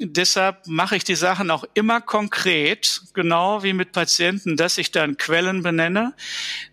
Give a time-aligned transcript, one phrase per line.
[0.00, 5.16] Deshalb mache ich die Sachen auch immer konkret, genau wie mit Patienten, dass ich dann
[5.16, 6.14] Quellen benenne,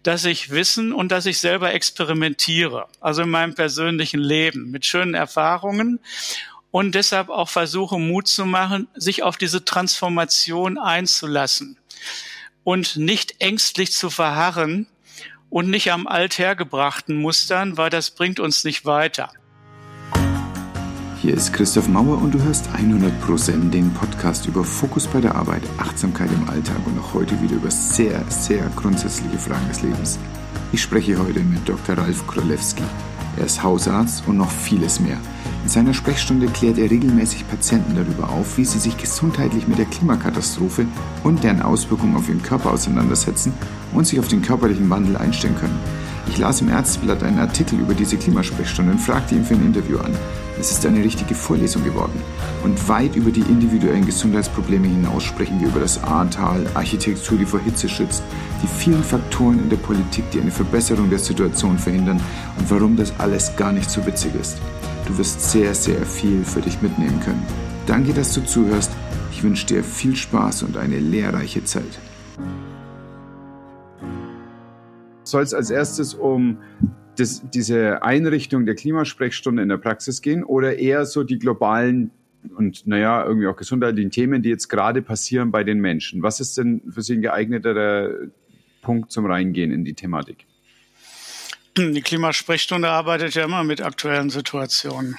[0.04, 5.16] dass ich Wissen und dass ich selber experimentiere, also in meinem persönlichen Leben mit schönen
[5.16, 6.00] Erfahrungen
[6.70, 11.80] und deshalb auch versuche Mut zu machen, sich auf diese Transformation einzulassen
[12.64, 14.86] und nicht ängstlich zu verharren
[15.50, 19.32] und nicht am althergebrachten Mustern, weil das bringt uns nicht weiter.
[21.26, 25.64] Hier ist Christoph Mauer und du hörst 100% den Podcast über Fokus bei der Arbeit,
[25.80, 30.20] Achtsamkeit im Alltag und auch heute wieder über sehr, sehr grundsätzliche Fragen des Lebens.
[30.72, 31.98] Ich spreche heute mit Dr.
[31.98, 32.84] Ralf Krolewski.
[33.38, 35.18] Er ist Hausarzt und noch vieles mehr.
[35.64, 39.86] In seiner Sprechstunde klärt er regelmäßig Patienten darüber auf, wie sie sich gesundheitlich mit der
[39.86, 40.86] Klimakatastrophe
[41.24, 43.52] und deren Auswirkungen auf ihren Körper auseinandersetzen
[43.96, 45.80] und sich auf den körperlichen Wandel einstellen können.
[46.28, 49.98] Ich las im Ärzteblatt einen Artikel über diese Klimasprechstunde und fragte ihn für ein Interview
[49.98, 50.14] an.
[50.60, 52.22] Es ist eine richtige Vorlesung geworden.
[52.64, 57.60] Und weit über die individuellen Gesundheitsprobleme hinaus sprechen wir über das Ahrtal, Architektur, die vor
[57.60, 58.24] Hitze schützt,
[58.64, 62.22] die vielen Faktoren in der Politik, die eine Verbesserung der Situation verhindern
[62.58, 64.58] und warum das alles gar nicht so witzig ist.
[65.06, 67.46] Du wirst sehr, sehr viel für dich mitnehmen können.
[67.86, 68.92] Danke, dass du zuhörst.
[69.32, 72.00] Ich wünsche dir viel Spaß und eine lehrreiche Zeit.
[75.24, 76.60] Soll es als erstes um
[77.16, 82.12] das, diese Einrichtung der Klimasprechstunde in der Praxis gehen oder eher so die globalen
[82.56, 86.22] und naja, irgendwie auch gesundheitlichen Themen, die jetzt gerade passieren bei den Menschen?
[86.22, 88.10] Was ist denn für Sie ein geeigneter
[88.82, 90.46] Punkt zum Reingehen in die Thematik?
[91.78, 95.18] Die Klimasprechstunde arbeitet ja immer mit aktuellen Situationen.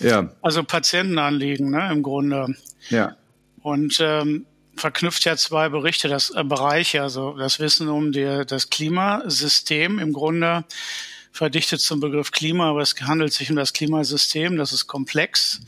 [0.00, 0.32] Ja.
[0.42, 2.54] Also Patientenanliegen, ne, im Grunde.
[2.88, 3.16] Ja.
[3.62, 4.46] Und ähm,
[4.76, 10.12] verknüpft ja zwei Berichte, das äh, Bereiche, also das Wissen um die, das Klimasystem im
[10.12, 10.64] Grunde
[11.34, 15.60] verdichtet zum Begriff Klima, aber es handelt sich um das Klimasystem, das ist komplex.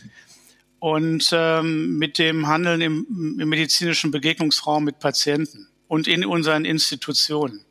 [0.79, 7.65] Und ähm, mit dem Handeln im, im medizinischen Begegnungsraum mit Patienten und in unseren Institutionen.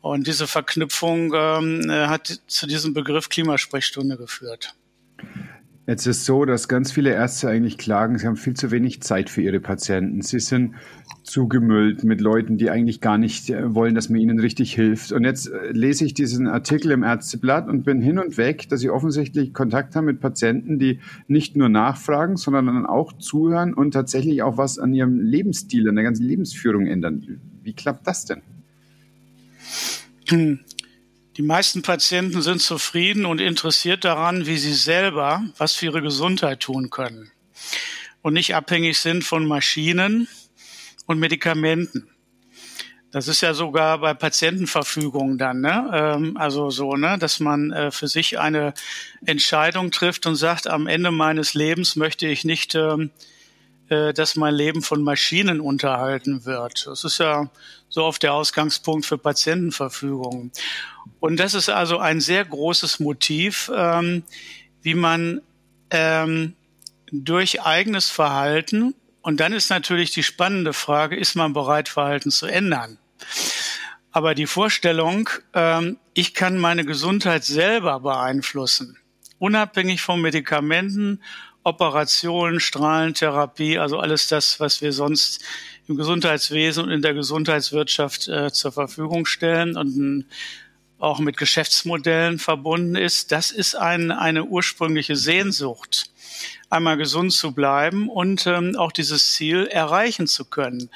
[0.00, 4.74] Und diese Verknüpfung ähm, äh, hat zu diesem Begriff Klimasprechstunde geführt.
[5.84, 9.28] Jetzt ist so, dass ganz viele Ärzte eigentlich klagen, sie haben viel zu wenig Zeit
[9.28, 10.22] für ihre Patienten.
[10.22, 10.74] Sie sind
[11.24, 15.10] zugemüllt mit Leuten, die eigentlich gar nicht äh, wollen, dass man ihnen richtig hilft.
[15.10, 18.80] Und jetzt äh, lese ich diesen Artikel im Ärzteblatt und bin hin und weg, dass
[18.80, 23.90] sie offensichtlich Kontakt haben mit Patienten, die nicht nur nachfragen, sondern dann auch zuhören und
[23.90, 27.40] tatsächlich auch was an ihrem Lebensstil, an der ganzen Lebensführung ändern.
[27.62, 28.42] Wie klappt das denn?
[31.38, 36.60] Die meisten Patienten sind zufrieden und interessiert daran, wie sie selber was für ihre Gesundheit
[36.60, 37.32] tun können
[38.20, 40.28] und nicht abhängig sind von Maschinen
[41.06, 42.08] und Medikamenten.
[43.12, 45.90] Das ist ja sogar bei Patientenverfügungen dann, ne?
[45.92, 48.74] Ähm, also so, ne, dass man äh, für sich eine
[49.24, 53.10] Entscheidung trifft und sagt, am Ende meines Lebens möchte ich nicht ähm,
[53.92, 56.86] äh, dass mein Leben von Maschinen unterhalten wird.
[56.86, 57.50] Das ist ja
[57.90, 60.50] so oft der Ausgangspunkt für Patientenverfügungen.
[61.20, 64.24] Und das ist also ein sehr großes Motiv, ähm,
[64.82, 65.40] wie man
[65.90, 66.54] ähm,
[67.10, 72.46] durch eigenes Verhalten, und dann ist natürlich die spannende Frage, ist man bereit, Verhalten zu
[72.46, 72.98] ändern?
[74.10, 78.98] Aber die Vorstellung, ähm, ich kann meine Gesundheit selber beeinflussen,
[79.38, 81.22] unabhängig von Medikamenten,
[81.64, 85.40] Operationen, Strahlentherapie, also alles das, was wir sonst
[85.86, 90.26] im Gesundheitswesen und in der Gesundheitswirtschaft äh, zur Verfügung stellen und
[91.02, 96.10] auch mit Geschäftsmodellen verbunden ist, das ist ein, eine ursprüngliche Sehnsucht,
[96.70, 100.90] einmal gesund zu bleiben und ähm, auch dieses Ziel erreichen zu können.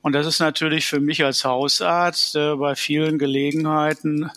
[0.00, 4.30] Und das ist natürlich für mich als Hausarzt äh, bei vielen Gelegenheiten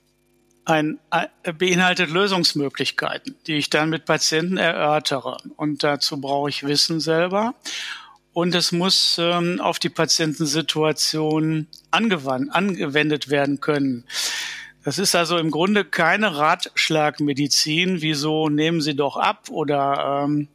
[0.66, 1.28] ein, ein,
[1.58, 5.38] beinhaltet Lösungsmöglichkeiten, die ich dann mit Patienten erörtere.
[5.56, 7.54] Und dazu brauche ich Wissen selber.
[8.32, 14.04] Und es muss ähm, auf die Patientensituation angewandt, angewendet werden können.
[14.84, 20.48] Das ist also im Grunde keine Ratschlagmedizin, wie so nehmen Sie doch ab oder ähm,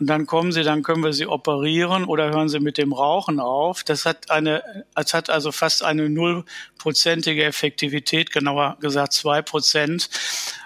[0.00, 3.38] und dann kommen sie, dann können wir sie operieren oder hören sie mit dem Rauchen
[3.38, 3.84] auf.
[3.84, 10.10] Das hat eine, es hat also fast eine nullprozentige Effektivität, genauer gesagt zwei Prozent,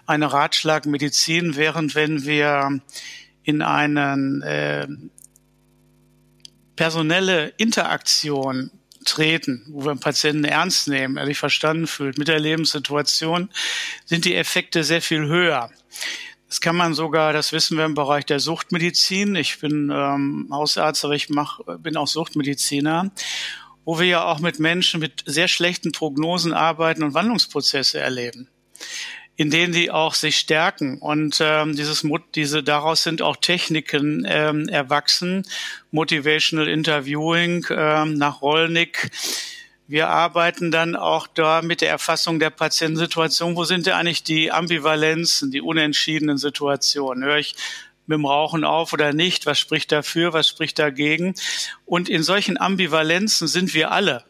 [0.07, 2.81] eine Ratschlagmedizin, während wenn wir
[3.43, 4.87] in einen äh,
[6.79, 8.71] personelle Interaktion
[9.05, 13.51] treten, wo wir einen Patienten ernst nehmen, er sich verstanden fühlt mit der Lebenssituation,
[14.05, 15.73] sind die Effekte sehr viel höher.
[16.47, 19.35] Das kann man sogar, das wissen wir im Bereich der Suchtmedizin.
[19.35, 23.11] Ich bin ähm, Hausarzt, aber ich mach, bin auch Suchtmediziner,
[23.85, 28.49] wo wir ja auch mit Menschen mit sehr schlechten Prognosen arbeiten und Wandlungsprozesse erleben.
[29.39, 30.99] In denen die auch sich stärken.
[30.99, 32.05] Und ähm, dieses,
[32.35, 35.47] diese, daraus sind auch Techniken ähm, erwachsen.
[35.93, 39.11] Motivational Interviewing ähm, nach Rollnick.
[39.87, 43.55] Wir arbeiten dann auch da mit der Erfassung der Patientensituation.
[43.55, 47.23] Wo sind denn eigentlich die Ambivalenzen, die unentschiedenen Situationen?
[47.23, 47.55] Höre ich
[48.07, 49.47] mit dem Rauchen auf oder nicht?
[49.47, 50.33] Was spricht dafür?
[50.33, 51.35] Was spricht dagegen?
[51.87, 54.25] Und in solchen Ambivalenzen sind wir alle.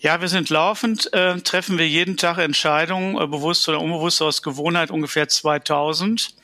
[0.00, 4.42] Ja, wir sind laufend, äh, treffen wir jeden Tag Entscheidungen, äh, bewusst oder unbewusst aus
[4.42, 6.34] Gewohnheit ungefähr 2000.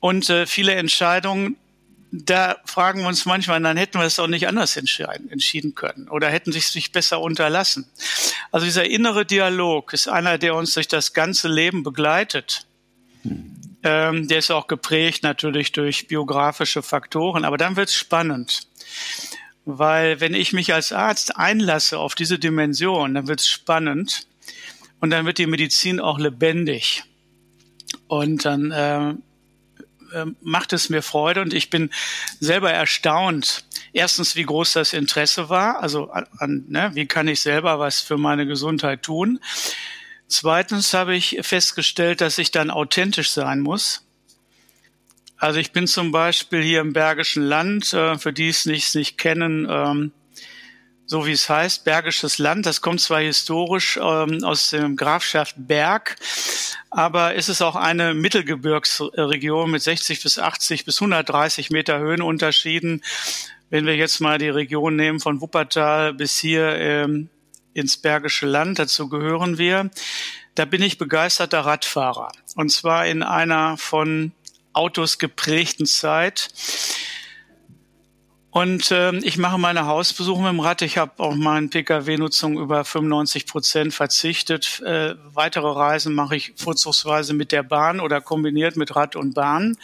[0.00, 1.56] Und äh, viele Entscheidungen,
[2.10, 6.28] da fragen wir uns manchmal, dann hätten wir es auch nicht anders entschieden können oder
[6.28, 7.86] hätten sich sich besser unterlassen.
[8.50, 12.66] Also dieser innere Dialog ist einer, der uns durch das ganze Leben begleitet.
[13.82, 18.68] Ähm, der ist auch geprägt natürlich durch biografische Faktoren, aber dann wird es spannend.
[19.64, 24.26] Weil wenn ich mich als Arzt einlasse auf diese Dimension, dann wird es spannend
[25.00, 27.04] und dann wird die Medizin auch lebendig.
[28.08, 29.14] Und dann äh,
[30.12, 31.90] äh, macht es mir Freude und ich bin
[32.40, 33.64] selber erstaunt.
[33.92, 38.18] Erstens, wie groß das Interesse war, also an, ne, wie kann ich selber was für
[38.18, 39.40] meine Gesundheit tun.
[40.28, 44.06] Zweitens habe ich festgestellt, dass ich dann authentisch sein muss.
[45.42, 49.18] Also ich bin zum Beispiel hier im Bergischen Land, äh, für die es nicht, nicht
[49.18, 50.12] kennen, ähm,
[51.04, 52.64] so wie es heißt, Bergisches Land.
[52.64, 56.14] Das kommt zwar historisch ähm, aus dem Grafschaft Berg,
[56.90, 63.02] aber es ist auch eine Mittelgebirgsregion mit 60 bis 80 bis 130 Meter Höhenunterschieden.
[63.68, 67.30] Wenn wir jetzt mal die Region nehmen von Wuppertal bis hier ähm,
[67.74, 69.90] ins Bergische Land, dazu gehören wir,
[70.54, 72.30] da bin ich begeisterter Radfahrer.
[72.54, 74.30] Und zwar in einer von
[74.72, 76.48] Autos geprägten Zeit.
[78.52, 80.82] Und äh, ich mache meine Hausbesuche mit dem Rad.
[80.82, 84.80] Ich habe auf meine Pkw-Nutzung über 95 Prozent verzichtet.
[84.80, 89.78] Äh, weitere Reisen mache ich vorzugsweise mit der Bahn oder kombiniert mit Rad und Bahn.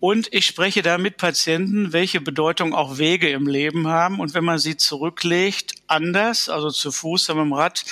[0.00, 4.20] Und ich spreche da mit Patienten, welche Bedeutung auch Wege im Leben haben.
[4.20, 7.84] Und wenn man sie zurücklegt, anders, also zu Fuß oder mit dem Rad,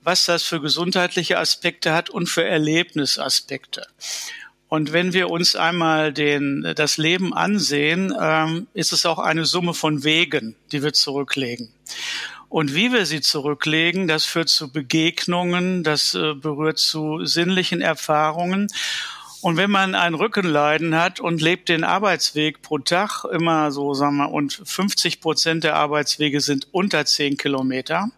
[0.00, 3.86] was das für gesundheitliche Aspekte hat und für Erlebnisaspekte.
[4.68, 9.72] Und wenn wir uns einmal den, das Leben ansehen, ähm, ist es auch eine Summe
[9.72, 11.70] von Wegen, die wir zurücklegen.
[12.50, 18.68] Und wie wir sie zurücklegen, das führt zu Begegnungen, das äh, berührt zu sinnlichen Erfahrungen.
[19.40, 24.16] Und wenn man ein Rückenleiden hat und lebt den Arbeitsweg pro Tag immer so, sagen
[24.16, 28.10] wir, und 50 Prozent der Arbeitswege sind unter 10 Kilometer,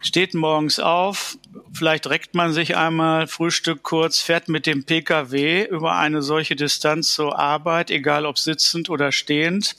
[0.00, 1.38] steht morgens auf,
[1.72, 7.12] vielleicht reckt man sich einmal, Frühstück kurz, fährt mit dem Pkw über eine solche Distanz
[7.12, 9.76] zur Arbeit, egal ob sitzend oder stehend,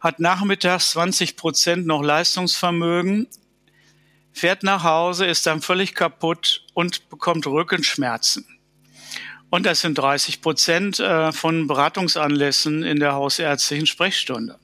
[0.00, 3.28] hat nachmittags 20 Prozent noch Leistungsvermögen,
[4.32, 8.46] fährt nach Hause, ist dann völlig kaputt und bekommt Rückenschmerzen.
[9.50, 14.58] Und das sind 30 Prozent äh, von Beratungsanlässen in der hausärztlichen Sprechstunde.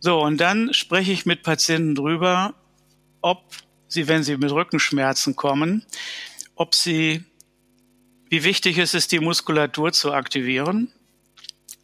[0.00, 2.54] So, und dann spreche ich mit Patienten drüber,
[3.22, 3.42] ob
[3.92, 5.84] Sie, wenn Sie mit Rückenschmerzen kommen,
[6.54, 7.22] ob Sie,
[8.28, 10.92] wie wichtig es ist, die Muskulatur zu aktivieren.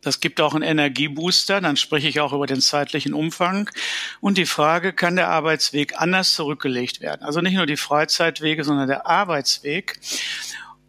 [0.00, 3.68] Das gibt auch einen Energiebooster, dann spreche ich auch über den zeitlichen Umfang.
[4.20, 7.22] Und die Frage, kann der Arbeitsweg anders zurückgelegt werden?
[7.22, 9.98] Also nicht nur die Freizeitwege, sondern der Arbeitsweg.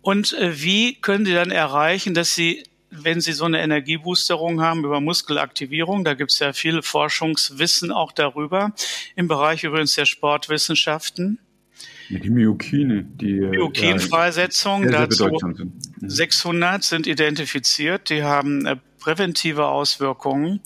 [0.02, 4.84] Und äh, wie können Sie dann erreichen, dass Sie wenn Sie so eine Energieboosterung haben
[4.84, 8.74] über Muskelaktivierung, da gibt es ja viel Forschungswissen auch darüber,
[9.16, 11.40] im Bereich übrigens der Sportwissenschaften.
[12.10, 15.72] Die Myokine, die äh, Myokinfreisetzung, ja, dazu sind.
[16.02, 16.82] 600 mhm.
[16.82, 20.62] sind identifiziert, die haben äh, präventive Auswirkungen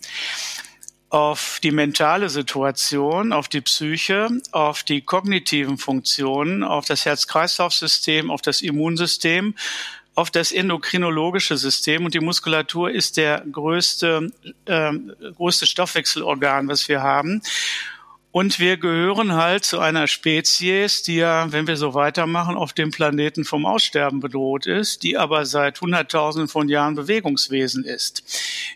[1.09, 8.41] auf die mentale Situation, auf die Psyche, auf die kognitiven Funktionen, auf das Herz-Kreislauf-System, auf
[8.41, 9.53] das Immunsystem
[10.15, 14.31] auf das endokrinologische System und die Muskulatur ist der größte,
[14.65, 14.91] äh,
[15.37, 17.41] größte Stoffwechselorgan, was wir haben.
[18.33, 22.89] Und wir gehören halt zu einer Spezies, die ja, wenn wir so weitermachen, auf dem
[22.89, 28.23] Planeten vom Aussterben bedroht ist, die aber seit Hunderttausenden von Jahren Bewegungswesen ist.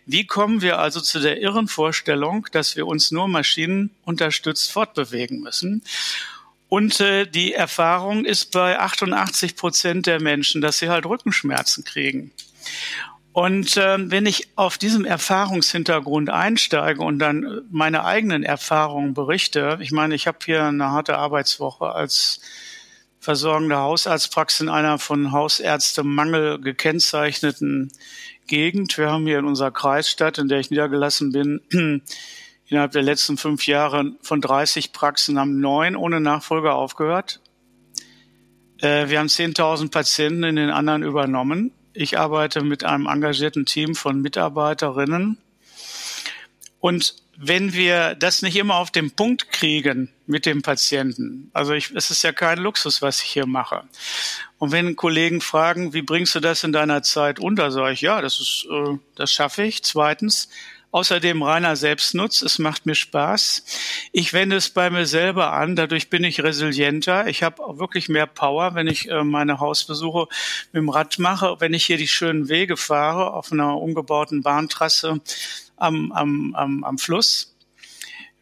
[0.05, 5.81] Wie kommen wir also zu der irren Vorstellung, dass wir uns nur maschinenunterstützt fortbewegen müssen?
[6.69, 12.31] Und äh, die Erfahrung ist bei 88 Prozent der Menschen, dass sie halt Rückenschmerzen kriegen.
[13.31, 19.91] Und äh, wenn ich auf diesem Erfahrungshintergrund einsteige und dann meine eigenen Erfahrungen berichte, ich
[19.91, 22.41] meine, ich habe hier eine harte Arbeitswoche als
[23.19, 27.91] versorgende Hausarztpraxis in einer von Hausärztemangel gekennzeichneten
[28.47, 28.97] Gegend.
[28.97, 31.61] Wir haben hier in unserer Kreisstadt, in der ich niedergelassen bin,
[32.67, 37.39] Innerhalb der letzten fünf Jahre von 30 Praxen haben neun ohne Nachfolger aufgehört.
[38.79, 41.71] Äh, wir haben 10.000 Patienten in den anderen übernommen.
[41.93, 45.37] Ich arbeite mit einem engagierten Team von Mitarbeiterinnen.
[46.79, 51.91] Und wenn wir das nicht immer auf den Punkt kriegen mit dem Patienten, also ich,
[51.95, 53.83] es ist ja kein Luxus, was ich hier mache.
[54.57, 58.21] Und wenn Kollegen fragen, wie bringst du das in deiner Zeit unter, sage ich, ja,
[58.21, 59.83] das ist, äh, das schaffe ich.
[59.83, 60.49] Zweitens,
[60.91, 62.41] Außerdem reiner Selbstnutz.
[62.41, 63.63] Es macht mir Spaß.
[64.13, 65.75] Ich wende es bei mir selber an.
[65.75, 67.27] Dadurch bin ich resilienter.
[67.27, 70.27] Ich habe wirklich mehr Power, wenn ich äh, meine Hausbesuche
[70.71, 71.57] mit dem Rad mache.
[71.59, 75.19] Wenn ich hier die schönen Wege fahre auf einer umgebauten Bahntrasse
[75.75, 77.53] am, am, am, am Fluss.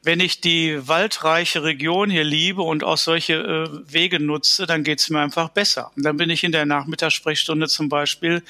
[0.04, 5.00] Wenn ich die waldreiche Region hier liebe und auch solche äh, Wege nutze, dann geht
[5.00, 5.92] es mir einfach besser.
[5.96, 8.44] Und dann bin ich in der Nachmittagssprechstunde zum Beispiel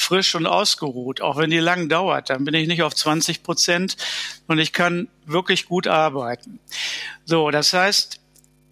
[0.00, 2.30] frisch und ausgeruht, auch wenn die lang dauert.
[2.30, 3.96] Dann bin ich nicht auf 20 Prozent
[4.46, 6.58] und ich kann wirklich gut arbeiten.
[7.24, 8.20] So, das heißt,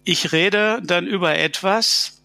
[0.03, 2.23] ich rede dann über etwas,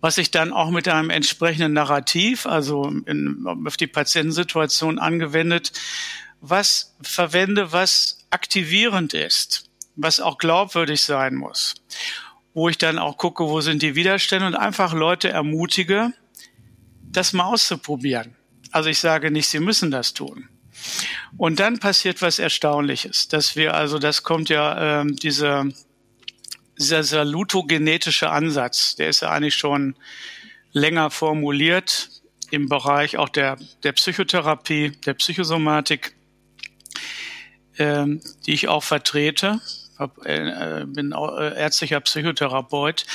[0.00, 5.72] was ich dann auch mit einem entsprechenden Narrativ, also in, auf die Patientensituation angewendet,
[6.40, 11.74] was verwende, was aktivierend ist, was auch glaubwürdig sein muss,
[12.52, 16.12] wo ich dann auch gucke, wo sind die Widerstände und einfach Leute ermutige,
[17.10, 18.36] das mal auszuprobieren.
[18.72, 20.48] Also ich sage nicht, sie müssen das tun.
[21.36, 25.66] Und dann passiert was Erstaunliches, dass wir also, das kommt ja ähm, dieser,
[26.78, 29.96] dieser salutogenetische Ansatz, der ist ja eigentlich schon
[30.72, 32.10] länger formuliert
[32.50, 36.14] im Bereich auch der, der Psychotherapie, der Psychosomatik,
[37.78, 39.60] ähm, die ich auch vertrete.
[39.98, 43.06] Hab, äh, bin auch, äh, ärztlicher Psychotherapeut.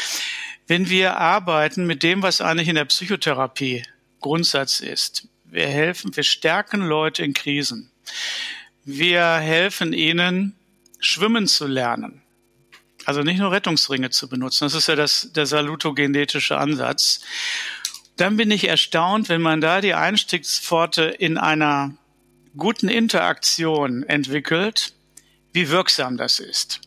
[0.71, 3.83] Wenn wir arbeiten mit dem, was eigentlich in der Psychotherapie
[4.21, 7.91] Grundsatz ist, wir helfen, wir stärken Leute in Krisen.
[8.85, 10.55] Wir helfen ihnen,
[11.01, 12.21] schwimmen zu lernen.
[13.03, 14.63] Also nicht nur Rettungsringe zu benutzen.
[14.63, 17.19] Das ist ja das, der salutogenetische Ansatz.
[18.15, 21.97] Dann bin ich erstaunt, wenn man da die Einstiegspforte in einer
[22.55, 24.93] guten Interaktion entwickelt,
[25.51, 26.79] wie wirksam das ist.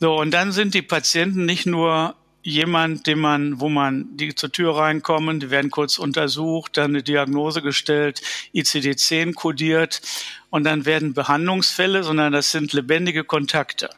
[0.00, 4.52] So, und dann sind die Patienten nicht nur jemand, den man, wo man die zur
[4.52, 8.20] Tür reinkommen, die werden kurz untersucht, dann eine Diagnose gestellt,
[8.54, 10.02] ICD-10 kodiert
[10.50, 13.90] und dann werden Behandlungsfälle, sondern das sind lebendige Kontakte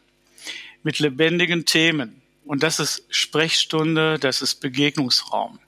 [0.82, 2.22] mit lebendigen Themen.
[2.44, 5.58] Und das ist Sprechstunde, das ist Begegnungsraum.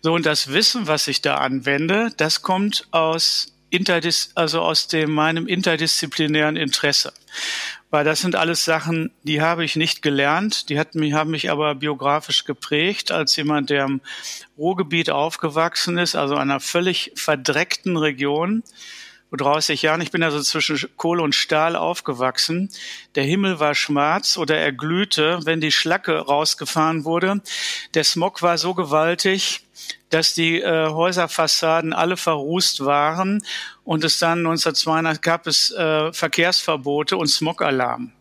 [0.00, 5.10] So, und das Wissen, was ich da anwende, das kommt aus Interdis also aus dem
[5.10, 7.12] meinem interdisziplinären Interesse
[7.90, 11.50] weil das sind alles Sachen, die habe ich nicht gelernt, die hat mich, haben mich
[11.50, 14.00] aber biografisch geprägt als jemand, der im
[14.58, 18.62] Ruhrgebiet aufgewachsen ist, also einer völlig verdreckten Region.
[19.28, 22.70] Vor 30 Jahren, ich bin also zwischen Kohle und Stahl aufgewachsen.
[23.16, 27.40] Der Himmel war schwarz oder er glühte, wenn die Schlacke rausgefahren wurde.
[27.94, 29.66] Der Smog war so gewaltig,
[30.10, 33.42] dass die äh, Häuserfassaden alle verrußt waren
[33.82, 38.12] und es dann 1982 gab es äh, Verkehrsverbote und Smogalarm.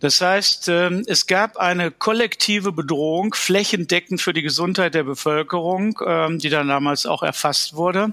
[0.00, 6.36] Das heißt, äh, es gab eine kollektive Bedrohung flächendeckend für die Gesundheit der Bevölkerung, äh,
[6.36, 8.12] die dann damals auch erfasst wurde.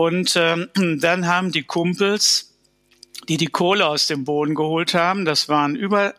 [0.00, 0.66] Und äh,
[0.96, 2.56] dann haben die Kumpels,
[3.28, 6.14] die die Kohle aus dem Boden geholt haben, das waren über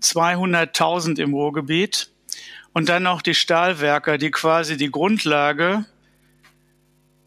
[0.00, 2.10] 200.000 im Ruhrgebiet,
[2.72, 5.84] und dann noch die Stahlwerker, die quasi die Grundlage,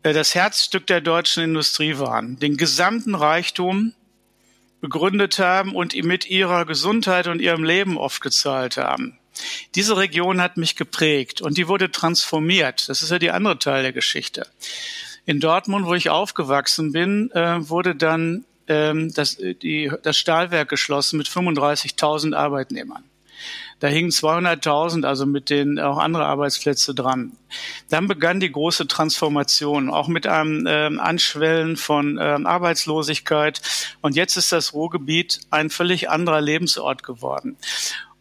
[0.01, 3.93] äh, das Herzstück der deutschen Industrie waren, den gesamten Reichtum
[4.79, 9.19] begründet haben und mit ihrer Gesundheit und ihrem Leben oft gezahlt haben.
[9.75, 12.89] Diese Region hat mich geprägt und die wurde transformiert.
[12.89, 14.47] Das ist ja die andere Teil der Geschichte.
[15.25, 21.17] In Dortmund, wo ich aufgewachsen bin, äh, wurde dann ähm, das, die, das Stahlwerk geschlossen
[21.17, 23.03] mit 35.000 Arbeitnehmern.
[23.79, 27.31] Da hingen 200.000, also mit denen auch andere Arbeitsplätze dran.
[27.89, 33.59] Dann begann die große Transformation, auch mit einem ähm, Anschwellen von ähm, Arbeitslosigkeit.
[34.01, 37.57] Und jetzt ist das Ruhrgebiet ein völlig anderer Lebensort geworden.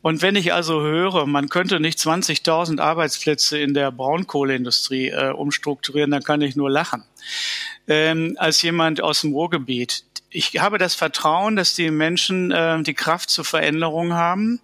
[0.02, 6.10] Und wenn ich also höre, man könnte nicht 20.000 Arbeitsplätze in der Braunkohleindustrie äh, umstrukturieren,
[6.10, 7.04] dann kann ich nur lachen.
[7.86, 12.94] Ähm, als jemand aus dem Ruhrgebiet, ich habe das Vertrauen, dass die Menschen äh, die
[12.94, 14.60] Kraft zur Veränderung haben.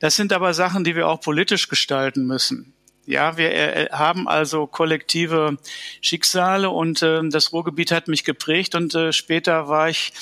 [0.00, 2.73] Das sind aber Sachen, die wir auch politisch gestalten müssen.
[3.06, 5.58] Ja, wir äh, haben also kollektive
[6.00, 10.12] Schicksale und äh, das Ruhrgebiet hat mich geprägt und äh, später war ich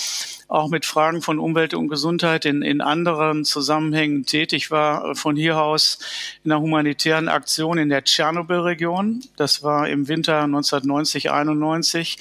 [0.49, 4.65] auch mit Fragen von Umwelt und Gesundheit in, in anderen Zusammenhängen tätig.
[4.65, 5.99] Ich war von hier aus
[6.45, 9.23] in einer humanitären Aktion in der Tschernobyl-Region.
[9.37, 12.19] Das war im Winter 1990, 91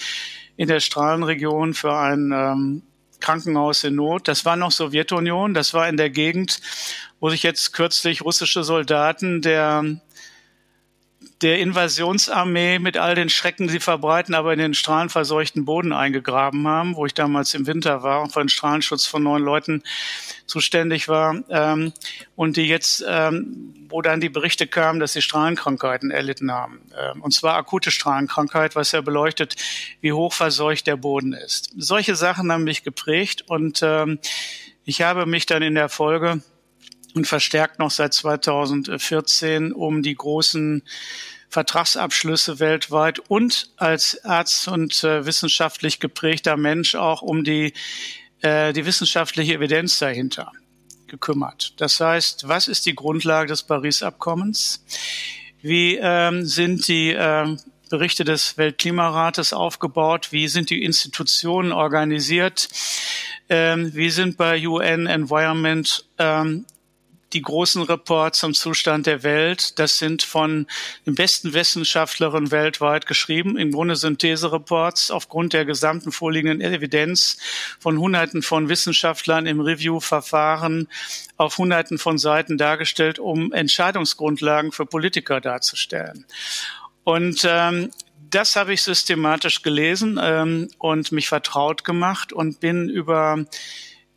[0.58, 2.84] in der Strahlenregion für ein ähm,
[3.20, 4.28] Krankenhaus in Not.
[4.28, 6.62] Das war noch Sowjetunion, das war in der Gegend,
[7.20, 9.84] wo sich jetzt kürzlich russische Soldaten der
[11.42, 16.68] der Invasionsarmee mit all den Schrecken, die sie verbreiten, aber in den strahlenverseuchten Boden eingegraben
[16.68, 19.82] haben, wo ich damals im Winter war und für den Strahlenschutz von neun Leuten
[20.46, 21.36] zuständig war.
[21.50, 21.94] Ähm,
[22.36, 26.82] und die jetzt, ähm, wo dann die Berichte kamen, dass sie Strahlenkrankheiten erlitten haben.
[26.98, 29.56] Ähm, und zwar akute Strahlenkrankheit, was ja beleuchtet,
[30.02, 31.72] wie hoch verseucht der Boden ist.
[31.76, 34.20] Solche Sachen haben mich geprägt und ähm,
[34.84, 36.42] ich habe mich dann in der Folge
[37.16, 40.84] und verstärkt noch seit 2014 um die großen
[41.50, 47.74] Vertragsabschlüsse weltweit und als Arzt und äh, wissenschaftlich geprägter Mensch auch um die,
[48.42, 50.52] äh, die wissenschaftliche Evidenz dahinter
[51.08, 51.74] gekümmert.
[51.78, 54.86] Das heißt, was ist die Grundlage des Paris-Abkommens?
[55.62, 57.58] Wie ähm, sind die äh,
[57.90, 60.30] Berichte des Weltklimarates aufgebaut?
[60.32, 62.70] Wie sind die Institutionen organisiert?
[63.50, 66.66] Ähm, wie sind bei UN Environment ähm,
[67.34, 69.80] die großen Reports zum Zustand der Welt.
[69.80, 70.68] Das sind von
[71.06, 77.38] den besten Wissenschaftlerinnen weltweit geschrieben, im Grunde Synthese-Reports aufgrund der gesamten vorliegenden Evidenz
[77.80, 80.88] von Hunderten von Wissenschaftlern im Review-Verfahren
[81.38, 86.26] auf Hunderten von Seiten dargestellt, um Entscheidungsgrundlagen für Politiker darzustellen.
[87.04, 87.92] Und ähm,
[88.30, 93.46] das habe ich systematisch gelesen ähm, und mich vertraut gemacht und bin über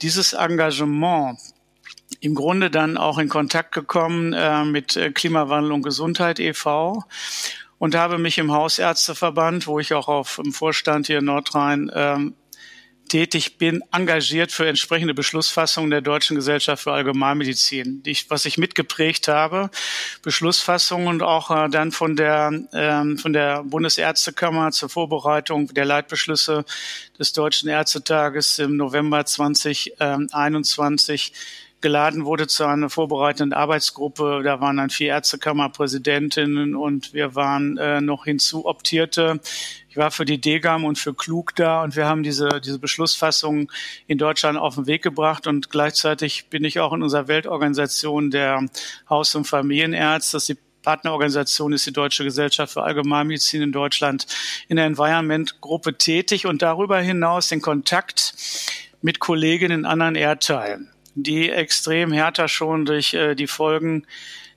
[0.02, 1.38] dieses Engagement
[2.24, 7.04] im Grunde dann auch in Kontakt gekommen äh, mit äh, Klimawandel und Gesundheit e.V.
[7.78, 12.34] und habe mich im Hausärzteverband, wo ich auch auf im Vorstand hier in Nordrhein ähm,
[13.08, 18.56] tätig bin, engagiert für entsprechende Beschlussfassungen der Deutschen Gesellschaft für Allgemeinmedizin, die ich, was ich
[18.56, 19.68] mitgeprägt habe,
[20.22, 26.64] Beschlussfassungen und auch äh, dann von der ähm, von der Bundesärztekammer zur Vorbereitung der Leitbeschlüsse
[27.18, 31.34] des Deutschen Ärztetages im November 2021
[31.84, 34.40] geladen wurde zu einer vorbereitenden Arbeitsgruppe.
[34.42, 39.38] Da waren dann vier Ärztekammerpräsidentinnen und wir waren äh, noch hinzu optierte.
[39.90, 43.70] Ich war für die Degam und für Klug da und wir haben diese, diese Beschlussfassung
[44.06, 48.64] in Deutschland auf den Weg gebracht und gleichzeitig bin ich auch in unserer Weltorganisation der
[49.11, 54.26] Haus- und Familienärzte, das ist die Partnerorganisation ist die Deutsche Gesellschaft für Allgemeinmedizin in Deutschland
[54.68, 58.35] in der Environment-Gruppe tätig und darüber hinaus den Kontakt
[59.02, 64.07] mit Kolleginnen in anderen Erdteilen die extrem härter schon durch äh, die Folgen,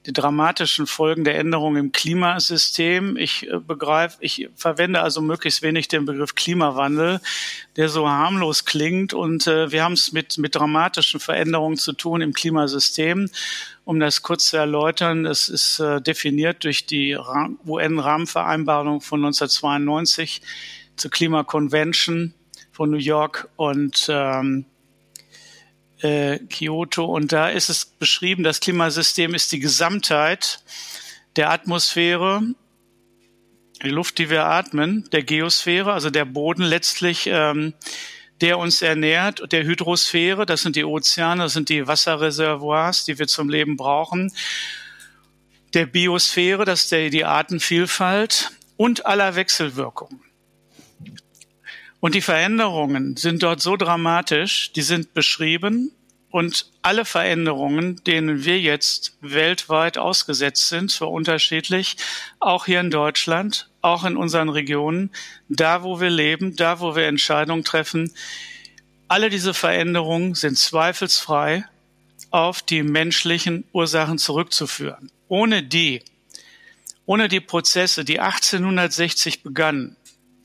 [0.06, 3.18] die dramatischen Folgen der Änderungen im Klimasystem.
[3.18, 7.20] Ich äh, begreife, ich verwende also möglichst wenig den Begriff Klimawandel,
[7.76, 9.14] der so harmlos klingt.
[9.14, 13.30] Und äh, wir haben es mit, mit dramatischen Veränderungen zu tun im Klimasystem.
[13.84, 17.18] Um das kurz zu erläutern, es ist äh, definiert durch die
[17.66, 20.42] UN-Rahmenvereinbarung von 1992
[20.96, 22.34] zur Klimakonvention
[22.72, 24.66] von New York und ähm,
[26.02, 27.06] äh, Kyoto.
[27.06, 30.64] Und da ist es beschrieben, das Klimasystem ist die Gesamtheit
[31.36, 32.42] der Atmosphäre,
[33.84, 37.74] die Luft, die wir atmen, der Geosphäre, also der Boden letztlich, ähm,
[38.42, 43.28] der uns ernährt, der Hydrosphäre, das sind die Ozeane, das sind die Wasserreservoirs, die wir
[43.28, 44.32] zum Leben brauchen,
[45.74, 50.27] der Biosphäre, das ist der, die Artenvielfalt und aller Wechselwirkungen.
[52.00, 55.92] Und die Veränderungen sind dort so dramatisch, die sind beschrieben
[56.30, 61.98] und alle Veränderungen, denen wir jetzt weltweit ausgesetzt sind, zwar unterschiedlich,
[62.40, 65.10] auch hier in Deutschland, auch in unseren Regionen,
[65.50, 68.12] da wo wir leben, da wo wir Entscheidungen treffen,
[69.08, 71.66] alle diese Veränderungen sind zweifelsfrei
[72.30, 75.10] auf die menschlichen Ursachen zurückzuführen.
[75.30, 76.04] Ohne die,
[77.06, 79.96] ohne die Prozesse, die 1860 begannen,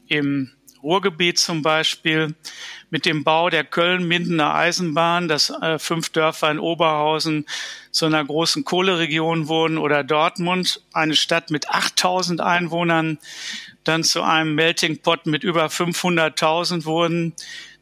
[0.06, 0.52] im
[0.82, 2.34] Ruhrgebiet zum Beispiel
[2.90, 7.46] mit dem Bau der Köln-Mindener Eisenbahn, dass äh, fünf Dörfer in Oberhausen
[7.90, 13.18] zu einer großen Kohleregion wurden oder Dortmund, eine Stadt mit 8000 Einwohnern,
[13.84, 17.34] dann zu einem Melting Pot mit über 500.000 wurden,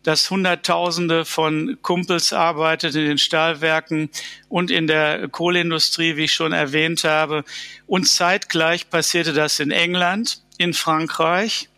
[0.02, 4.10] dass Hunderttausende von Kumpels arbeitet in den Stahlwerken
[4.48, 7.44] und in der Kohleindustrie, wie ich schon erwähnt habe.
[7.86, 11.68] Und zeitgleich passierte das in England, in Frankreich,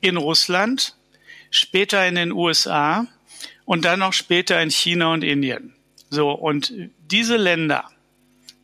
[0.00, 0.96] in Russland,
[1.50, 3.06] später in den USA
[3.64, 5.74] und dann noch später in China und Indien.
[6.10, 6.72] So, und
[7.10, 7.90] diese Länder,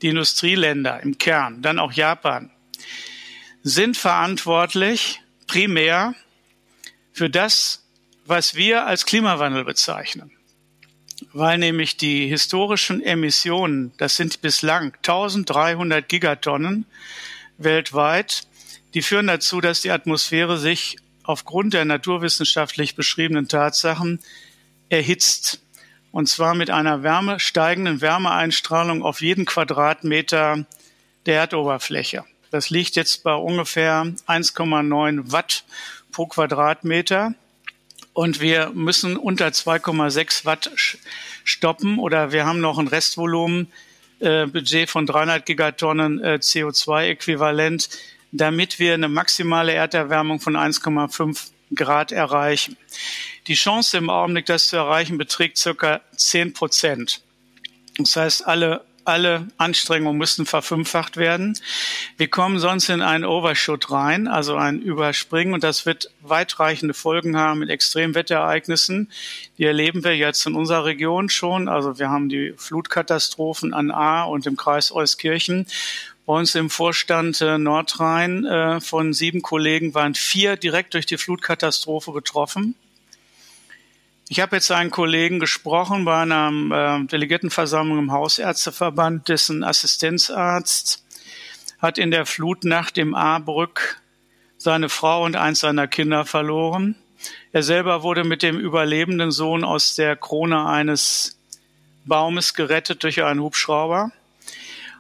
[0.01, 2.51] die Industrieländer im Kern, dann auch Japan,
[3.63, 6.15] sind verantwortlich primär
[7.13, 7.85] für das,
[8.27, 10.31] was wir als Klimawandel bezeichnen.
[11.33, 16.87] Weil nämlich die historischen Emissionen, das sind bislang 1300 Gigatonnen
[17.59, 18.47] weltweit,
[18.95, 24.21] die führen dazu, dass die Atmosphäre sich aufgrund der naturwissenschaftlich beschriebenen Tatsachen
[24.89, 25.61] erhitzt.
[26.11, 30.67] Und zwar mit einer Wärme, steigenden Wärmeeinstrahlung auf jeden Quadratmeter
[31.27, 32.25] der Erdoberfläche.
[32.51, 35.65] Das liegt jetzt bei ungefähr 1,9 Watt
[36.11, 37.35] pro Quadratmeter.
[38.13, 40.71] Und wir müssen unter 2,6 Watt
[41.45, 43.73] stoppen oder wir haben noch ein Restvolumen,
[44.21, 47.89] äh, Budget von 300 Gigatonnen äh, CO2-Äquivalent,
[48.33, 52.77] damit wir eine maximale Erderwärmung von 1,5 Grad erreichen.
[53.47, 57.23] Die Chance im Augenblick, das zu erreichen, beträgt circa 10 Prozent.
[57.99, 61.59] Das heißt, alle alle Anstrengungen müssten verfünffacht werden.
[62.17, 67.37] Wir kommen sonst in einen Overshoot rein, also ein Überspringen, und das wird weitreichende Folgen
[67.37, 69.11] haben mit Extremwetterereignissen.
[69.59, 71.69] Die erleben wir jetzt in unserer Region schon.
[71.69, 75.67] Also wir haben die Flutkatastrophen an A und im Kreis Euskirchen.
[76.25, 81.19] Bei uns im Vorstand äh, Nordrhein äh, von sieben Kollegen waren vier direkt durch die
[81.19, 82.77] Flutkatastrophe betroffen.
[84.29, 91.05] Ich habe jetzt einen Kollegen gesprochen bei einer äh, Delegiertenversammlung im Hausärzteverband, dessen Assistenzarzt
[91.81, 94.01] hat in der Flutnacht im Ahrbrück
[94.59, 96.95] seine Frau und eins seiner Kinder verloren.
[97.51, 101.37] Er selber wurde mit dem überlebenden Sohn aus der Krone eines
[102.05, 104.13] Baumes gerettet durch einen Hubschrauber.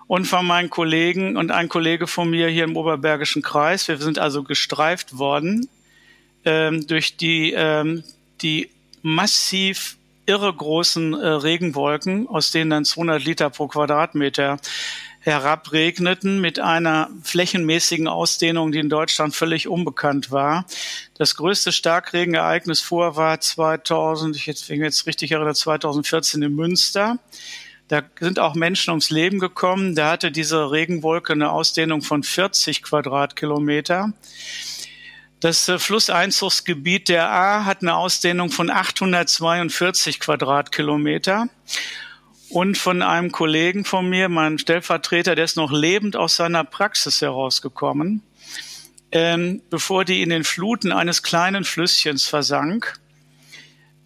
[0.07, 4.19] Und von meinen Kollegen und ein Kollege von mir hier im Oberbergischen Kreis, wir sind
[4.19, 5.69] also gestreift worden
[6.45, 8.05] ähm, durch die, ähm,
[8.43, 8.71] die
[9.03, 14.59] massiv irre großen äh, Regenwolken, aus denen dann 200 Liter pro Quadratmeter
[15.21, 20.67] herabregneten mit einer flächenmäßigen Ausdehnung, die in Deutschland völlig unbekannt war.
[21.17, 26.57] Das größte Starkregenereignis vor war 2000, ich jetzt, wenn ich jetzt richtig erinnere, 2014 in
[26.57, 27.19] Münster.
[27.93, 29.95] Da sind auch Menschen ums Leben gekommen.
[29.95, 34.15] Da hatte diese Regenwolke eine Ausdehnung von 40 Quadratkilometer.
[35.41, 41.49] Das äh, Flusseinzugsgebiet der A hat eine Ausdehnung von 842 Quadratkilometer.
[42.49, 47.21] Und von einem Kollegen von mir, meinem Stellvertreter, der ist noch lebend aus seiner Praxis
[47.21, 48.23] herausgekommen,
[49.11, 53.02] ähm, bevor die in den Fluten eines kleinen Flüsschens versank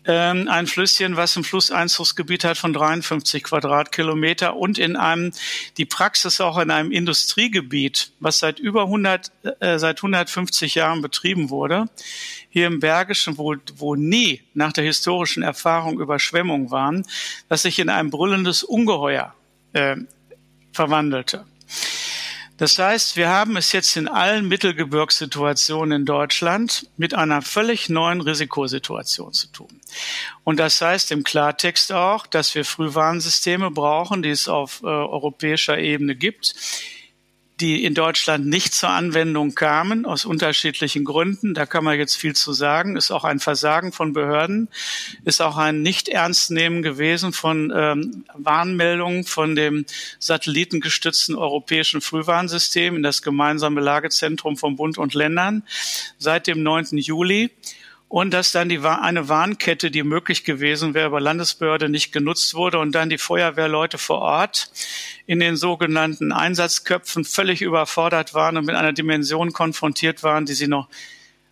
[0.07, 5.33] ähm, ein Flüsschen, was ein Flusseinzugsgebiet hat von 53 Quadratkilometer und in einem,
[5.77, 11.51] die Praxis auch in einem Industriegebiet, was seit über 100, äh, seit 150 Jahren betrieben
[11.51, 11.87] wurde,
[12.49, 17.07] hier im Bergischen, wo, wo nie nach der historischen Erfahrung Überschwemmungen waren,
[17.49, 19.35] was sich in ein brüllendes Ungeheuer
[19.73, 19.97] äh,
[20.73, 21.45] verwandelte.
[22.57, 28.23] Das heißt, wir haben es jetzt in allen Mittelgebirgssituationen in Deutschland mit einer völlig neuen
[28.23, 29.81] Risikosituation zu tun.
[30.43, 35.79] Und das heißt im Klartext auch, dass wir Frühwarnsysteme brauchen, die es auf äh, europäischer
[35.79, 36.55] Ebene gibt,
[37.61, 41.55] die in Deutschland nicht zur Anwendung kamen, aus unterschiedlichen Gründen.
[41.55, 42.97] Da kann man jetzt viel zu sagen.
[42.97, 44.69] Ist auch ein Versagen von Behörden,
[45.25, 49.87] ist auch ein Nicht-Ernstnehmen gewesen von ähm, Warnmeldungen von dem
[50.19, 55.63] satellitengestützten europäischen Frühwarnsystem in das gemeinsame Lagezentrum von Bund und Ländern
[56.19, 56.99] seit dem 9.
[56.99, 57.51] Juli
[58.09, 62.79] und dass dann die, eine Warnkette, die möglich gewesen wäre, über Landesbehörde nicht genutzt wurde
[62.79, 64.71] und dann die Feuerwehrleute vor Ort
[65.27, 70.69] in den sogenannten Einsatzköpfen völlig überfordert waren und mit einer Dimension konfrontiert waren, die sie
[70.69, 70.89] noch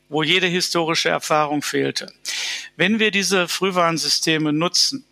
[0.08, 2.12] wo jede historische Erfahrung fehlte.
[2.76, 5.04] Wenn wir diese Frühwarnsysteme nutzen,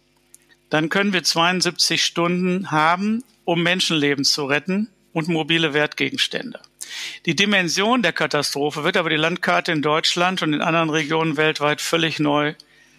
[0.70, 6.61] dann können wir 72 Stunden haben, um Menschenleben zu retten und mobile Wertgegenstände.
[7.27, 11.81] Die Dimension der Katastrophe wird aber die Landkarte in Deutschland und in anderen Regionen weltweit
[11.81, 12.55] völlig neu